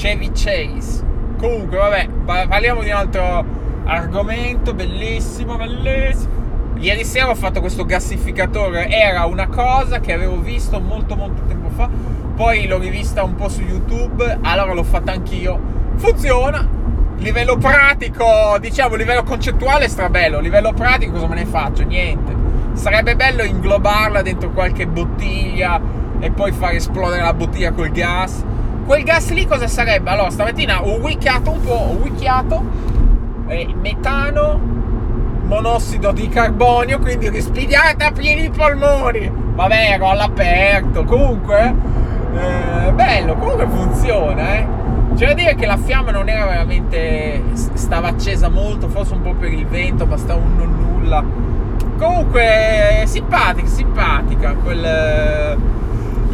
Chevy 0.00 0.30
Chase. 0.32 1.04
Comunque, 1.36 1.76
vabbè, 1.76 2.08
parliamo 2.24 2.82
di 2.82 2.88
un 2.88 2.96
altro 2.96 3.44
argomento 3.84 4.72
bellissimo, 4.72 5.56
bellissimo. 5.56 6.38
Ieri 6.78 7.04
sera 7.04 7.28
ho 7.28 7.34
fatto 7.34 7.60
questo 7.60 7.84
gassificatore, 7.84 8.88
era 8.88 9.26
una 9.26 9.48
cosa 9.48 10.00
che 10.00 10.14
avevo 10.14 10.40
visto 10.40 10.80
molto 10.80 11.16
molto 11.16 11.42
tempo 11.42 11.68
fa, 11.68 11.90
poi 12.34 12.66
l'ho 12.66 12.78
rivista 12.78 13.22
un 13.22 13.34
po' 13.34 13.50
su 13.50 13.60
YouTube, 13.60 14.38
allora 14.40 14.72
l'ho 14.72 14.84
fatta 14.84 15.12
anch'io. 15.12 15.60
Funziona, 15.96 16.66
livello 17.18 17.58
pratico, 17.58 18.56
diciamo, 18.58 18.94
livello 18.94 19.22
concettuale 19.22 19.84
è 19.84 19.88
strabello, 19.88 20.40
livello 20.40 20.72
pratico 20.72 21.12
cosa 21.12 21.26
me 21.26 21.34
ne 21.34 21.44
faccio? 21.44 21.82
Niente. 21.82 22.34
Sarebbe 22.72 23.16
bello 23.16 23.42
inglobarla 23.42 24.22
dentro 24.22 24.48
qualche 24.48 24.86
bottiglia 24.86 25.78
e 26.20 26.30
poi 26.30 26.52
far 26.52 26.72
esplodere 26.72 27.20
la 27.20 27.34
bottiglia 27.34 27.72
col 27.72 27.90
gas. 27.90 28.44
Quel 28.84 29.02
gas 29.04 29.30
lì 29.30 29.46
cosa 29.46 29.68
sarebbe? 29.68 30.10
Allora, 30.10 30.30
stamattina 30.30 30.84
ho 30.84 30.96
wicchiato 30.96 31.50
un 31.50 31.60
po', 31.60 31.72
ho 31.72 31.98
wicchiato 32.02 32.62
eh, 33.46 33.72
metano, 33.80 34.60
monossido 35.44 36.12
di 36.12 36.28
carbonio, 36.28 36.98
quindi 36.98 37.28
respirate 37.28 38.04
a 38.04 38.12
pieni 38.12 38.50
polmoni. 38.50 39.30
Vabbè, 39.54 39.92
ero 39.92 40.10
all'aperto. 40.10 41.04
Comunque, 41.04 41.74
eh, 42.34 42.92
bello, 42.92 43.34
comunque 43.34 43.66
funziona, 43.68 44.54
eh. 44.54 44.66
C'è 45.16 45.26
da 45.26 45.34
dire 45.34 45.54
che 45.54 45.66
la 45.66 45.76
fiamma 45.76 46.12
non 46.12 46.28
era 46.28 46.46
veramente. 46.46 47.42
stava 47.52 48.08
accesa 48.08 48.48
molto, 48.48 48.88
forse 48.88 49.14
un 49.14 49.22
po' 49.22 49.34
per 49.34 49.52
il 49.52 49.66
vento, 49.66 50.06
bastava 50.06 50.40
un 50.40 50.56
non 50.56 50.76
nulla. 50.78 51.24
Comunque, 51.98 53.02
simpatica, 53.04 53.68
simpatica 53.68 54.54
quel 54.54 55.58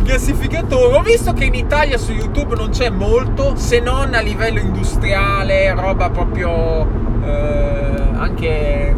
gassificatore. 0.07 0.97
Ho 0.97 1.03
visto 1.03 1.33
che 1.33 1.45
in 1.45 1.55
Italia 1.55 1.99
su 1.99 2.13
YouTube 2.13 2.55
non 2.55 2.71
c'è 2.71 2.89
molto, 2.89 3.57
se 3.57 3.81
non 3.81 4.15
a 4.15 4.21
livello 4.21 4.61
industriale, 4.61 5.75
roba 5.75 6.09
proprio 6.09 6.87
eh, 7.25 8.03
anche 8.15 8.95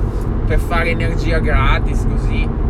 per 0.47 0.59
fare 0.61 0.91
energia 0.91 1.39
gratis 1.39 2.07
così. 2.09 2.68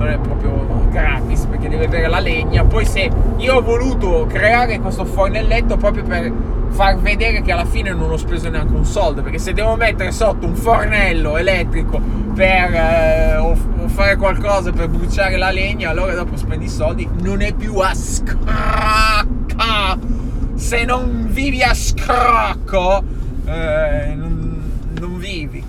Non 0.00 0.08
è 0.08 0.18
proprio 0.18 0.88
gratis 0.88 1.44
perché 1.44 1.68
deve 1.68 1.84
avere 1.84 2.08
la 2.08 2.20
legna. 2.20 2.64
Poi 2.64 2.86
se 2.86 3.10
io 3.36 3.56
ho 3.56 3.60
voluto 3.60 4.24
creare 4.26 4.80
questo 4.80 5.04
fornelletto 5.04 5.76
proprio 5.76 6.04
per 6.04 6.32
far 6.70 6.98
vedere 7.00 7.42
che 7.42 7.52
alla 7.52 7.66
fine 7.66 7.92
non 7.92 8.10
ho 8.10 8.16
speso 8.16 8.48
neanche 8.48 8.72
un 8.72 8.86
soldo, 8.86 9.20
perché 9.20 9.38
se 9.38 9.52
devo 9.52 9.76
mettere 9.76 10.10
sotto 10.10 10.46
un 10.46 10.54
fornello 10.54 11.36
elettrico 11.36 12.00
per 12.34 12.72
eh, 12.72 13.36
o, 13.36 13.50
o 13.50 13.88
fare 13.88 14.16
qualcosa 14.16 14.72
per 14.72 14.88
bruciare 14.88 15.36
la 15.36 15.50
legna, 15.50 15.90
allora 15.90 16.14
dopo 16.14 16.34
spendi 16.34 16.66
soldi, 16.66 17.06
non 17.20 17.42
è 17.42 17.52
più 17.52 17.76
a 17.76 17.94
scracca. 17.94 19.98
Se 20.54 20.84
non 20.86 21.26
vivi 21.28 21.62
a 21.62 21.74
scrocco, 21.74 23.02
eh, 23.44 24.14
non, 24.16 24.62
non 24.98 25.18
vivi. 25.18 25.62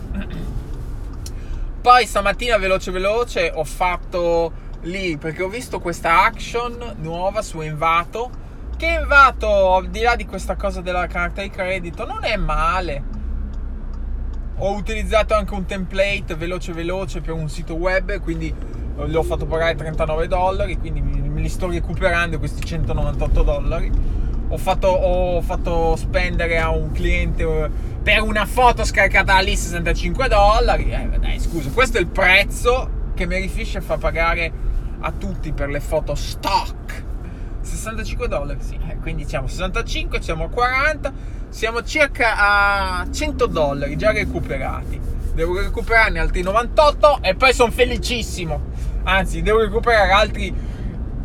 Poi 1.82 2.06
stamattina 2.06 2.58
veloce 2.58 2.92
veloce 2.92 3.52
ho 3.52 3.64
fatto 3.64 4.52
lì 4.82 5.18
perché 5.18 5.42
ho 5.42 5.48
visto 5.48 5.80
questa 5.80 6.26
action 6.26 6.98
nuova 7.00 7.42
su 7.42 7.60
Envato 7.60 8.30
che 8.78 8.86
Envato 8.86 9.74
al 9.74 9.90
di 9.90 10.02
là 10.02 10.16
di 10.16 10.28
questa 10.28 10.56
cosa 10.56 10.82
della 10.82 11.08
carta 11.08 11.42
di 11.42 11.50
credito 11.50 12.06
non 12.06 12.24
è 12.24 12.38
male. 12.38 13.04
Ho 14.58 14.76
utilizzato 14.76 15.34
anche 15.34 15.56
un 15.56 15.66
template 15.66 16.36
veloce 16.36 16.72
veloce 16.72 17.20
per 17.20 17.34
un 17.34 17.50
sito 17.50 17.74
web 17.74 18.20
quindi 18.20 18.54
gli 19.08 19.16
ho 19.16 19.24
fatto 19.24 19.48
pagare 19.48 19.74
39 19.74 20.28
dollari 20.28 20.78
quindi 20.78 21.02
me 21.02 21.42
li 21.42 21.50
sto 21.50 21.68
recuperando 21.68 22.38
questi 22.38 22.64
198 22.64 23.42
dollari 23.42 23.92
ho 24.52 24.58
fatto, 24.58 24.88
ho 24.88 25.42
fatto 25.42 25.96
spendere 25.96 26.60
a 26.60 26.70
un 26.70 26.92
cliente 26.92 27.44
eh, 27.44 27.70
per 28.04 28.22
una 28.22 28.46
foto 28.46 28.84
scaricata 28.84 29.40
lì 29.40 29.56
65 29.56 30.28
dollari. 30.28 30.92
Eh, 30.92 31.20
dai 31.20 31.40
scusa 31.40 31.70
questo 31.70 31.98
è 31.98 32.02
il 32.02 32.08
prezzo 32.08 33.00
che 33.16 33.26
Mary 33.26 33.48
Fisher 33.48 33.82
fa 33.82 33.98
pagare 33.98 34.52
a 35.00 35.12
tutti 35.12 35.54
per 35.54 35.70
le 35.70 35.80
foto 35.80 36.16
stock. 36.16 37.04
65 37.62 38.28
dollari 38.28 38.60
sì. 38.62 38.78
Eh, 38.90 38.98
quindi 38.98 39.26
siamo 39.26 39.46
a 39.46 39.50
65 39.50 40.22
siamo 40.22 40.46
a 40.46 40.50
40 40.50 41.14
siamo 41.48 41.84
circa 41.84 42.36
a 42.38 43.08
100 43.10 43.46
dollari 43.46 43.96
già 43.96 44.12
recuperati. 44.12 45.00
Devo 45.34 45.58
recuperarne 45.58 46.20
altri 46.20 46.42
98 46.42 47.20
e 47.22 47.36
poi 47.36 47.54
sono 47.54 47.72
felicissimo. 47.72 48.70
Anzi 49.04 49.42
devo 49.42 49.62
recuperare 49.62 50.12
altri 50.12 50.54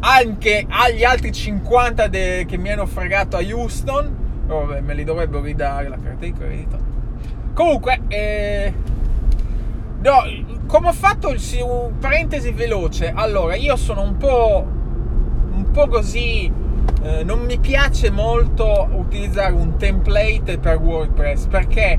anche 0.00 0.66
agli 0.68 1.04
altri 1.04 1.32
50 1.32 2.06
de- 2.09 2.44
che 2.46 2.56
mi 2.59 2.70
hanno 2.70 2.87
fregato 2.87 3.37
a 3.37 3.40
Houston 3.40 4.16
oh, 4.48 4.66
vabbè 4.66 4.80
me 4.80 4.94
li 4.94 5.04
dovrebbero 5.04 5.42
ridare 5.42 5.88
la 5.88 5.98
carta 6.02 6.24
di 6.24 6.32
credito 6.32 6.78
comunque 7.54 8.00
eh 8.09 8.72
No, 9.98 10.22
come 10.66 10.88
ho 10.88 10.92
fatto 10.92 11.30
un 11.30 11.98
parentesi 11.98 12.52
veloce. 12.52 13.11
Allora, 13.12 13.56
io 13.56 13.74
sono 13.74 14.02
un 14.02 14.16
po' 14.18 14.64
un 15.52 15.70
po' 15.72 15.88
così 15.88 16.52
eh, 17.02 17.24
non 17.24 17.40
mi 17.40 17.59
piace 17.59 18.11
molto 18.11 18.88
utilizzare 18.92 19.52
un 19.52 19.76
template 19.76 20.59
per 20.59 20.76
WordPress 20.76 21.46
perché 21.46 21.98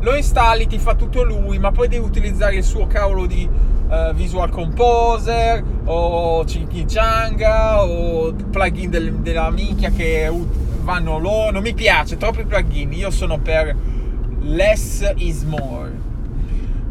lo 0.00 0.14
installi, 0.14 0.66
ti 0.66 0.78
fa 0.78 0.94
tutto 0.94 1.22
lui, 1.22 1.58
ma 1.58 1.72
poi 1.72 1.88
devi 1.88 2.04
utilizzare 2.04 2.56
il 2.56 2.64
suo 2.64 2.86
cavolo 2.86 3.26
di 3.26 3.48
uh, 3.88 4.14
Visual 4.14 4.50
Composer 4.50 5.62
o 5.84 6.44
Chimichanga 6.44 7.82
o 7.82 8.32
plugin 8.32 8.90
del, 8.90 9.14
della 9.14 9.50
minchia 9.50 9.90
che 9.90 10.30
vanno 10.82 11.18
loro. 11.18 11.50
Non 11.50 11.62
mi 11.62 11.74
piace, 11.74 12.16
troppi 12.16 12.44
plugin. 12.44 12.92
Io 12.92 13.10
sono 13.10 13.38
per 13.38 13.74
less 14.40 15.12
is 15.16 15.42
more. 15.42 16.06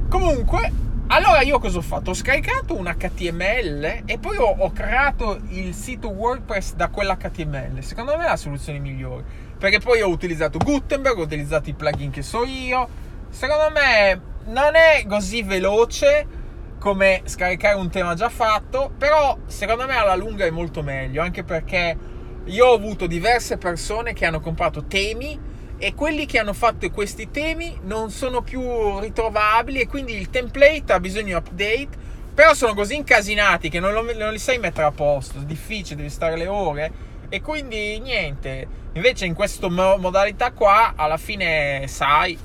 Comunque, 0.09 0.71
allora 1.07 1.41
io 1.41 1.59
cosa 1.59 1.77
ho 1.77 1.81
fatto? 1.81 2.11
Ho 2.11 2.13
scaricato 2.13 2.75
un 2.75 2.85
HTML 2.85 4.03
e 4.05 4.17
poi 4.19 4.37
ho, 4.37 4.55
ho, 4.57 4.71
creato 4.71 5.39
il 5.49 5.73
sito 5.73 6.09
WordPress 6.09 6.73
da 6.73 6.89
quell'HTML. 6.89 7.81
Secondo 7.81 8.15
me 8.17 8.25
è 8.25 8.27
la 8.27 8.37
soluzione 8.37 8.79
migliore. 8.79 9.23
Perché 9.57 9.79
poi 9.79 10.01
ho 10.01 10.09
utilizzato 10.09 10.59
Gutenberg, 10.59 11.17
ho 11.17 11.23
utilizzato 11.23 11.69
i 11.69 11.73
plugin 11.73 12.11
che 12.11 12.21
so 12.21 12.43
io. 12.45 12.87
Secondo 13.29 13.71
me 13.73 14.21
non 14.45 14.75
è 14.75 15.05
così 15.07 15.41
veloce 15.43 16.36
come 16.79 17.21
scaricare 17.25 17.75
un 17.75 17.89
tema 17.89 18.13
già 18.13 18.29
fatto, 18.29 18.91
però 18.97 19.37
secondo 19.47 19.85
me 19.85 19.95
alla 19.95 20.15
lunga 20.15 20.45
è 20.45 20.49
molto 20.49 20.83
meglio, 20.83 21.21
anche 21.21 21.43
perché 21.43 21.97
io 22.45 22.65
ho 22.65 22.73
avuto 22.73 23.07
diverse 23.07 23.57
persone 23.57 24.13
che 24.13 24.25
hanno 24.25 24.39
comprato 24.39 24.85
temi 24.85 25.39
e 25.77 25.93
quelli 25.93 26.25
che 26.25 26.39
hanno 26.39 26.53
fatto 26.53 26.89
questi 26.89 27.29
temi 27.29 27.77
non 27.83 28.09
sono 28.09 28.41
più 28.41 28.99
ritrovabili 28.99 29.81
e 29.81 29.87
quindi 29.87 30.15
il 30.15 30.29
template 30.29 30.93
ha 30.93 30.99
bisogno 30.99 31.25
di 31.25 31.33
update 31.33 32.05
però 32.33 32.53
sono 32.53 32.73
così 32.75 32.95
incasinati 32.95 33.67
che 33.67 33.79
non, 33.79 33.93
lo, 33.93 34.03
non 34.15 34.31
li 34.31 34.37
sai 34.37 34.59
mettere 34.59 34.85
a 34.85 34.91
posto 34.91 35.39
è 35.39 35.43
difficile, 35.43 35.95
devi 35.97 36.09
stare 36.09 36.37
le 36.37 36.47
ore 36.47 36.91
e 37.29 37.41
quindi 37.41 37.99
niente. 37.99 38.67
Invece 38.93 39.25
in 39.25 39.33
questa 39.33 39.67
modalità 39.69 40.51
qua 40.51 40.93
alla 40.95 41.17
fine 41.17 41.85
sai 41.87 42.37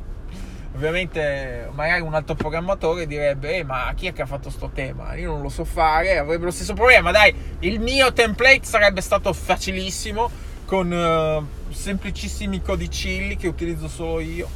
ovviamente 0.75 1.69
magari 1.73 2.01
un 2.01 2.15
altro 2.15 2.35
programmatore 2.35 3.07
direbbe 3.07 3.57
eh, 3.57 3.65
ma 3.65 3.93
chi 3.95 4.07
è 4.07 4.13
che 4.13 4.23
ha 4.23 4.27
fatto 4.27 4.49
sto 4.49 4.71
tema 4.73 5.15
io 5.15 5.33
non 5.33 5.43
lo 5.43 5.51
so 5.51 5.65
fare 5.65 6.17
avrebbe 6.17 6.47
lo 6.47 6.51
stesso 6.51 6.73
problema 6.73 7.11
dai 7.11 7.35
il 7.61 7.79
mio 7.79 8.13
template 8.13 8.65
sarebbe 8.65 9.03
stato 9.03 9.33
facilissimo 9.33 10.31
con 10.73 10.91
uh, 10.91 11.71
semplicissimi 11.71 12.63
codicilli 12.63 13.37
che 13.37 13.47
utilizzo 13.47 13.89
solo 13.89 14.21
io. 14.21 14.49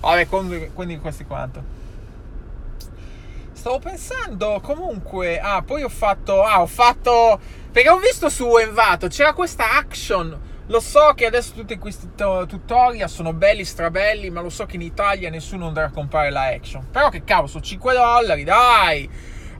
Vabbè, 0.00 0.26
quindi 0.72 0.98
questi 0.98 1.26
quanto. 1.26 1.62
Stavo 3.52 3.78
pensando 3.78 4.60
comunque. 4.62 5.38
Ah, 5.38 5.60
poi 5.60 5.82
ho 5.82 5.90
fatto. 5.90 6.42
Ah, 6.42 6.62
ho 6.62 6.66
fatto. 6.66 7.38
Perché 7.70 7.90
ho 7.90 7.98
visto 7.98 8.30
su 8.30 8.56
Envato 8.56 9.08
c'era 9.08 9.34
questa 9.34 9.76
action 9.76 10.34
Lo 10.68 10.80
so 10.80 11.12
che 11.14 11.24
adesso 11.24 11.54
tutti 11.54 11.78
questi 11.78 12.10
tutorial 12.14 13.08
sono 13.08 13.32
belli, 13.32 13.64
strabelli, 13.64 14.28
ma 14.28 14.42
lo 14.42 14.50
so 14.50 14.66
che 14.66 14.76
in 14.76 14.82
Italia 14.82 15.30
nessuno 15.30 15.68
andrà 15.68 15.86
a 15.86 15.90
comprare 15.90 16.30
la 16.30 16.48
action. 16.48 16.86
Però 16.90 17.08
che 17.08 17.24
cavolo, 17.24 17.46
sono 17.46 17.62
5 17.62 17.94
dollari, 17.94 18.44
dai! 18.44 19.08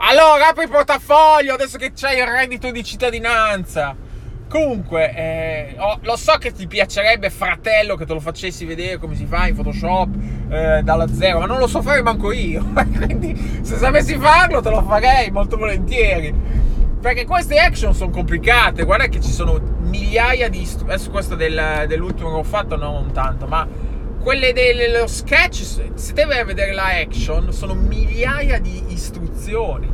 Allora 0.01 0.49
apri 0.49 0.65
il 0.65 0.71
portafoglio 0.71 1.55
adesso 1.55 1.79
che 1.79 1.93
c'hai 1.95 2.19
il 2.19 2.27
reddito 2.27 2.71
di 2.71 2.85
cittadinanza. 2.85 3.97
Comunque, 4.51 5.15
eh, 5.15 5.77
oh, 5.79 5.99
lo 6.03 6.17
so 6.17 6.37
che 6.37 6.53
ti 6.53 6.67
piacerebbe, 6.67 7.31
fratello, 7.31 7.97
che 7.97 8.05
te 8.05 8.13
lo 8.13 8.21
facessi 8.21 8.67
vedere 8.67 8.99
come 8.99 9.15
si 9.15 9.25
fa 9.25 9.47
in 9.47 9.55
Photoshop 9.55 10.09
eh, 10.51 10.83
dalla 10.83 11.07
zero, 11.09 11.39
ma 11.39 11.47
non 11.47 11.59
lo 11.59 11.67
so 11.67 11.81
fare 11.81 12.03
manco 12.03 12.33
io. 12.33 12.67
Quindi, 12.75 13.61
se 13.63 13.77
sapessi 13.77 14.19
farlo, 14.19 14.61
te 14.61 14.69
lo 14.69 14.83
farei 14.83 15.31
molto 15.31 15.57
volentieri. 15.57 16.77
Perché 17.01 17.25
queste 17.27 17.59
action 17.59 17.95
sono 17.95 18.11
complicate. 18.11 18.85
Guarda 18.85 19.07
che 19.07 19.21
ci 19.21 19.31
sono 19.31 19.61
migliaia 19.81 20.49
di. 20.49 20.69
Adesso 20.83 21.11
questo 21.11 21.35
del, 21.37 21.85
dell'ultimo 21.87 22.31
che 22.31 22.37
ho 22.37 22.43
fatto, 22.43 22.77
non 22.77 23.13
tanto, 23.13 23.47
ma 23.47 23.67
quelle 24.21 24.53
dello 24.53 25.07
sketch, 25.07 25.91
se 25.95 26.13
te 26.13 26.25
vai 26.25 26.41
a 26.41 26.45
vedere 26.45 26.73
la 26.73 26.99
action, 27.01 27.53
sono 27.53 27.75
migliaia 27.75 28.59
di 28.59 28.85
istruzioni. 28.89 29.89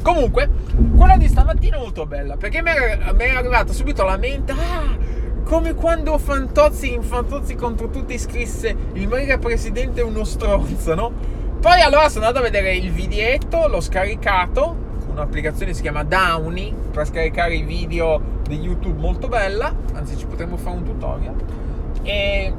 Comunque, 0.00 0.48
quella 0.96 1.16
di 1.16 1.26
stamattina 1.26 1.76
è 1.76 1.80
molto 1.80 2.06
bella 2.06 2.36
perché 2.36 2.62
mi 2.62 2.70
è, 2.70 3.12
mi 3.12 3.24
è 3.24 3.34
arrivata 3.34 3.72
subito 3.72 4.02
alla 4.02 4.16
mente. 4.16 4.52
Ah, 4.52 4.96
come 5.42 5.74
quando 5.74 6.16
Fantozzi 6.18 6.92
in 6.92 7.02
Fantozzi 7.02 7.56
contro 7.56 7.90
tutti 7.90 8.16
scrisse 8.16 8.74
il 8.92 9.08
mega 9.08 9.38
presidente 9.38 10.00
è 10.00 10.04
uno 10.04 10.22
stronzo, 10.22 10.94
no? 10.94 11.12
Poi 11.60 11.80
allora 11.80 12.08
sono 12.08 12.26
andato 12.26 12.44
a 12.46 12.48
vedere 12.48 12.76
il 12.76 12.92
videetto, 12.92 13.66
l'ho 13.66 13.80
scaricato 13.80 14.84
un'applicazione 15.16 15.70
che 15.70 15.76
si 15.76 15.82
chiama 15.82 16.04
Downy 16.04 16.74
per 16.90 17.06
scaricare 17.06 17.54
i 17.54 17.62
video 17.62 18.20
di 18.46 18.58
YouTube 18.58 19.00
molto 19.00 19.28
bella, 19.28 19.74
anzi 19.94 20.16
ci 20.16 20.26
potremmo 20.26 20.56
fare 20.56 20.76
un 20.76 20.84
tutorial. 20.84 21.34
E 22.02 22.52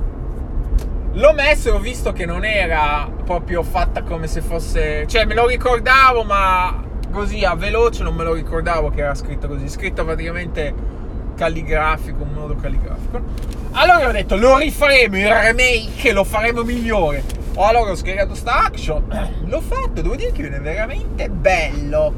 l'ho 1.11 1.33
messo 1.33 1.69
e 1.69 1.71
ho 1.71 1.79
visto 1.79 2.11
che 2.11 2.25
non 2.25 2.43
era 2.43 3.09
proprio 3.23 3.63
fatta 3.63 4.01
come 4.03 4.27
se 4.27 4.41
fosse... 4.41 5.05
Cioè 5.07 5.25
me 5.25 5.35
lo 5.35 5.47
ricordavo 5.47 6.23
ma 6.23 6.83
così 7.11 7.45
a 7.45 7.55
veloce 7.55 8.03
non 8.03 8.15
me 8.15 8.23
lo 8.23 8.33
ricordavo 8.33 8.89
che 8.89 9.01
era 9.01 9.15
scritto 9.15 9.47
così, 9.47 9.69
scritto 9.69 10.03
praticamente 10.03 10.73
calligrafico, 11.35 12.23
un 12.23 12.33
modo 12.33 12.55
calligrafico. 12.55 13.21
Allora 13.71 14.09
ho 14.09 14.11
detto 14.11 14.35
lo 14.35 14.57
rifaremo 14.57 15.17
il 15.17 15.27
remake, 15.27 16.11
lo 16.11 16.23
faremo 16.23 16.63
migliore. 16.63 17.23
Allora 17.55 17.91
ho 17.91 17.95
scaricato 17.95 18.35
sta 18.35 18.65
action, 18.65 19.05
l'ho 19.45 19.61
fatto, 19.61 20.01
devo 20.01 20.15
dire 20.15 20.31
che 20.31 20.41
viene 20.41 20.59
veramente 20.59 21.29
bello 21.29 22.13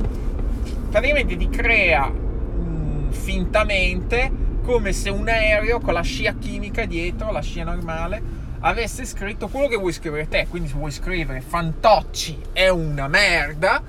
praticamente 0.90 1.38
ti 1.38 1.50
crea 1.50 2.08
mh, 2.08 2.62
mm, 2.62 3.12
fintamente 3.12 4.32
come 4.64 4.92
se 4.92 5.10
un 5.10 5.28
aereo 5.28 5.80
con 5.80 5.94
la 5.94 6.02
scia 6.02 6.36
chimica 6.36 6.86
dietro, 6.86 7.32
la 7.32 7.42
scia 7.42 7.64
normale, 7.64 8.22
avesse 8.60 9.06
scritto 9.06 9.48
quello 9.48 9.68
che 9.68 9.78
vuoi 9.78 9.94
scrivere 9.94 10.28
te. 10.28 10.48
Quindi 10.50 10.70
se 10.70 10.76
vuoi 10.76 10.92
scrivere 10.92 11.42
Fantocci 11.42 12.40
è 12.52 12.68
una 12.70 13.08
merda, 13.08 13.82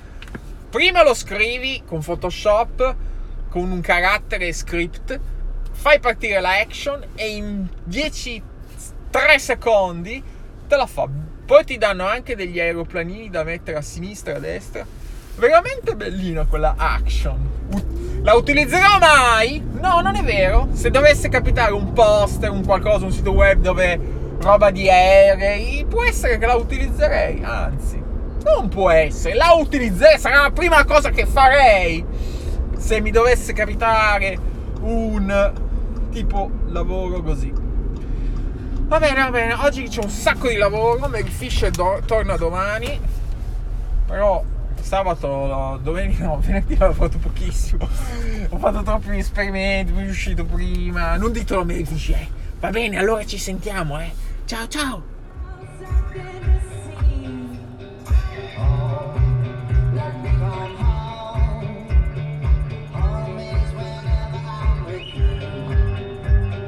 prima 0.71 1.03
lo 1.03 1.15
scrivi 1.15 1.83
con 1.87 2.01
Photoshop, 2.01 2.97
con 3.49 3.71
un 3.71 3.81
carattere 3.81 4.53
script, 4.53 5.19
fai 5.73 5.99
partire 5.99 6.41
la 6.41 6.61
action 6.61 7.05
e 7.15 7.29
in 7.35 7.67
10 7.85 8.43
3 9.11 9.39
secondi 9.39 10.23
te 10.67 10.77
la 10.77 10.87
fa. 10.87 11.09
Poi 11.45 11.65
ti 11.65 11.79
danno 11.79 12.07
anche 12.07 12.37
degli 12.37 12.61
aeroplanini 12.61 13.29
da 13.29 13.43
mettere 13.43 13.77
a 13.77 13.83
sinistra 13.83 14.33
e 14.33 14.37
a 14.37 14.39
destra 14.39 14.87
veramente 15.41 15.97
bellina 15.97 16.45
quella 16.45 16.75
action. 16.77 17.49
La 18.23 18.35
utilizzerò 18.35 18.99
mai? 18.99 19.61
No, 19.81 20.01
non 20.01 20.15
è 20.15 20.23
vero. 20.23 20.69
Se 20.73 20.91
dovesse 20.91 21.29
capitare 21.29 21.73
un 21.73 21.93
poster, 21.93 22.51
un 22.51 22.65
qualcosa, 22.65 23.07
un 23.07 23.13
sito 23.13 23.33
web 23.33 23.61
dove 23.61 23.99
roba 24.41 24.71
di 24.71 24.89
aerei, 24.89 25.85
può 25.89 26.05
essere 26.05 26.39
che 26.39 26.47
la 26.47 26.55
utilizzerei. 26.55 27.43
Anzi, 27.43 28.01
non 28.45 28.69
può 28.69 28.91
essere. 28.91 29.35
La 29.35 29.55
utilizzerei, 29.55 30.19
sarà 30.19 30.43
la 30.43 30.51
prima 30.51 30.85
cosa 30.85 31.11
che 31.11 31.25
farei. 31.25 32.05
Se 32.77 33.01
mi 33.01 33.11
dovesse 33.11 33.55
capitare 33.55 34.39
un 34.83 35.53
tipo 36.11 36.51
lavoro 36.69 37.23
così. 37.23 37.53
Va 37.53 38.99
bene, 38.99 39.23
va 39.23 39.31
bene. 39.31 39.55
Oggi 39.55 39.85
c'è 39.85 40.03
un 40.03 40.11
sacco 40.11 40.49
di 40.49 40.57
lavoro. 40.57 41.09
Mary 41.09 41.25
Fisher 41.25 41.71
do- 41.71 42.01
torna 42.05 42.37
domani. 42.37 43.01
Però 44.07 44.43
sabato, 44.83 45.79
domenica, 45.83 46.25
no, 46.25 46.39
venerdì 46.45 46.77
ho 46.81 46.93
fatto 46.93 47.19
pochissimo. 47.19 47.89
ho 48.49 48.59
fatto 48.59 48.83
troppi 48.83 49.17
esperimenti, 49.19 49.93
mi 49.93 50.07
è 50.07 50.09
uscito 50.09 50.45
prima. 50.45 51.17
Non 51.17 51.33
ditelo 51.33 51.61
a 51.61 51.65
me, 51.65 51.83
dice, 51.83 52.13
eh, 52.15 52.29
va 52.59 52.71
bene, 52.71 52.99
allora 52.99 53.25
ci 53.25 53.39
sentiamo, 53.39 54.01
eh. 54.01 54.13
Ciao, 54.45 54.67
ciao. 54.69 55.19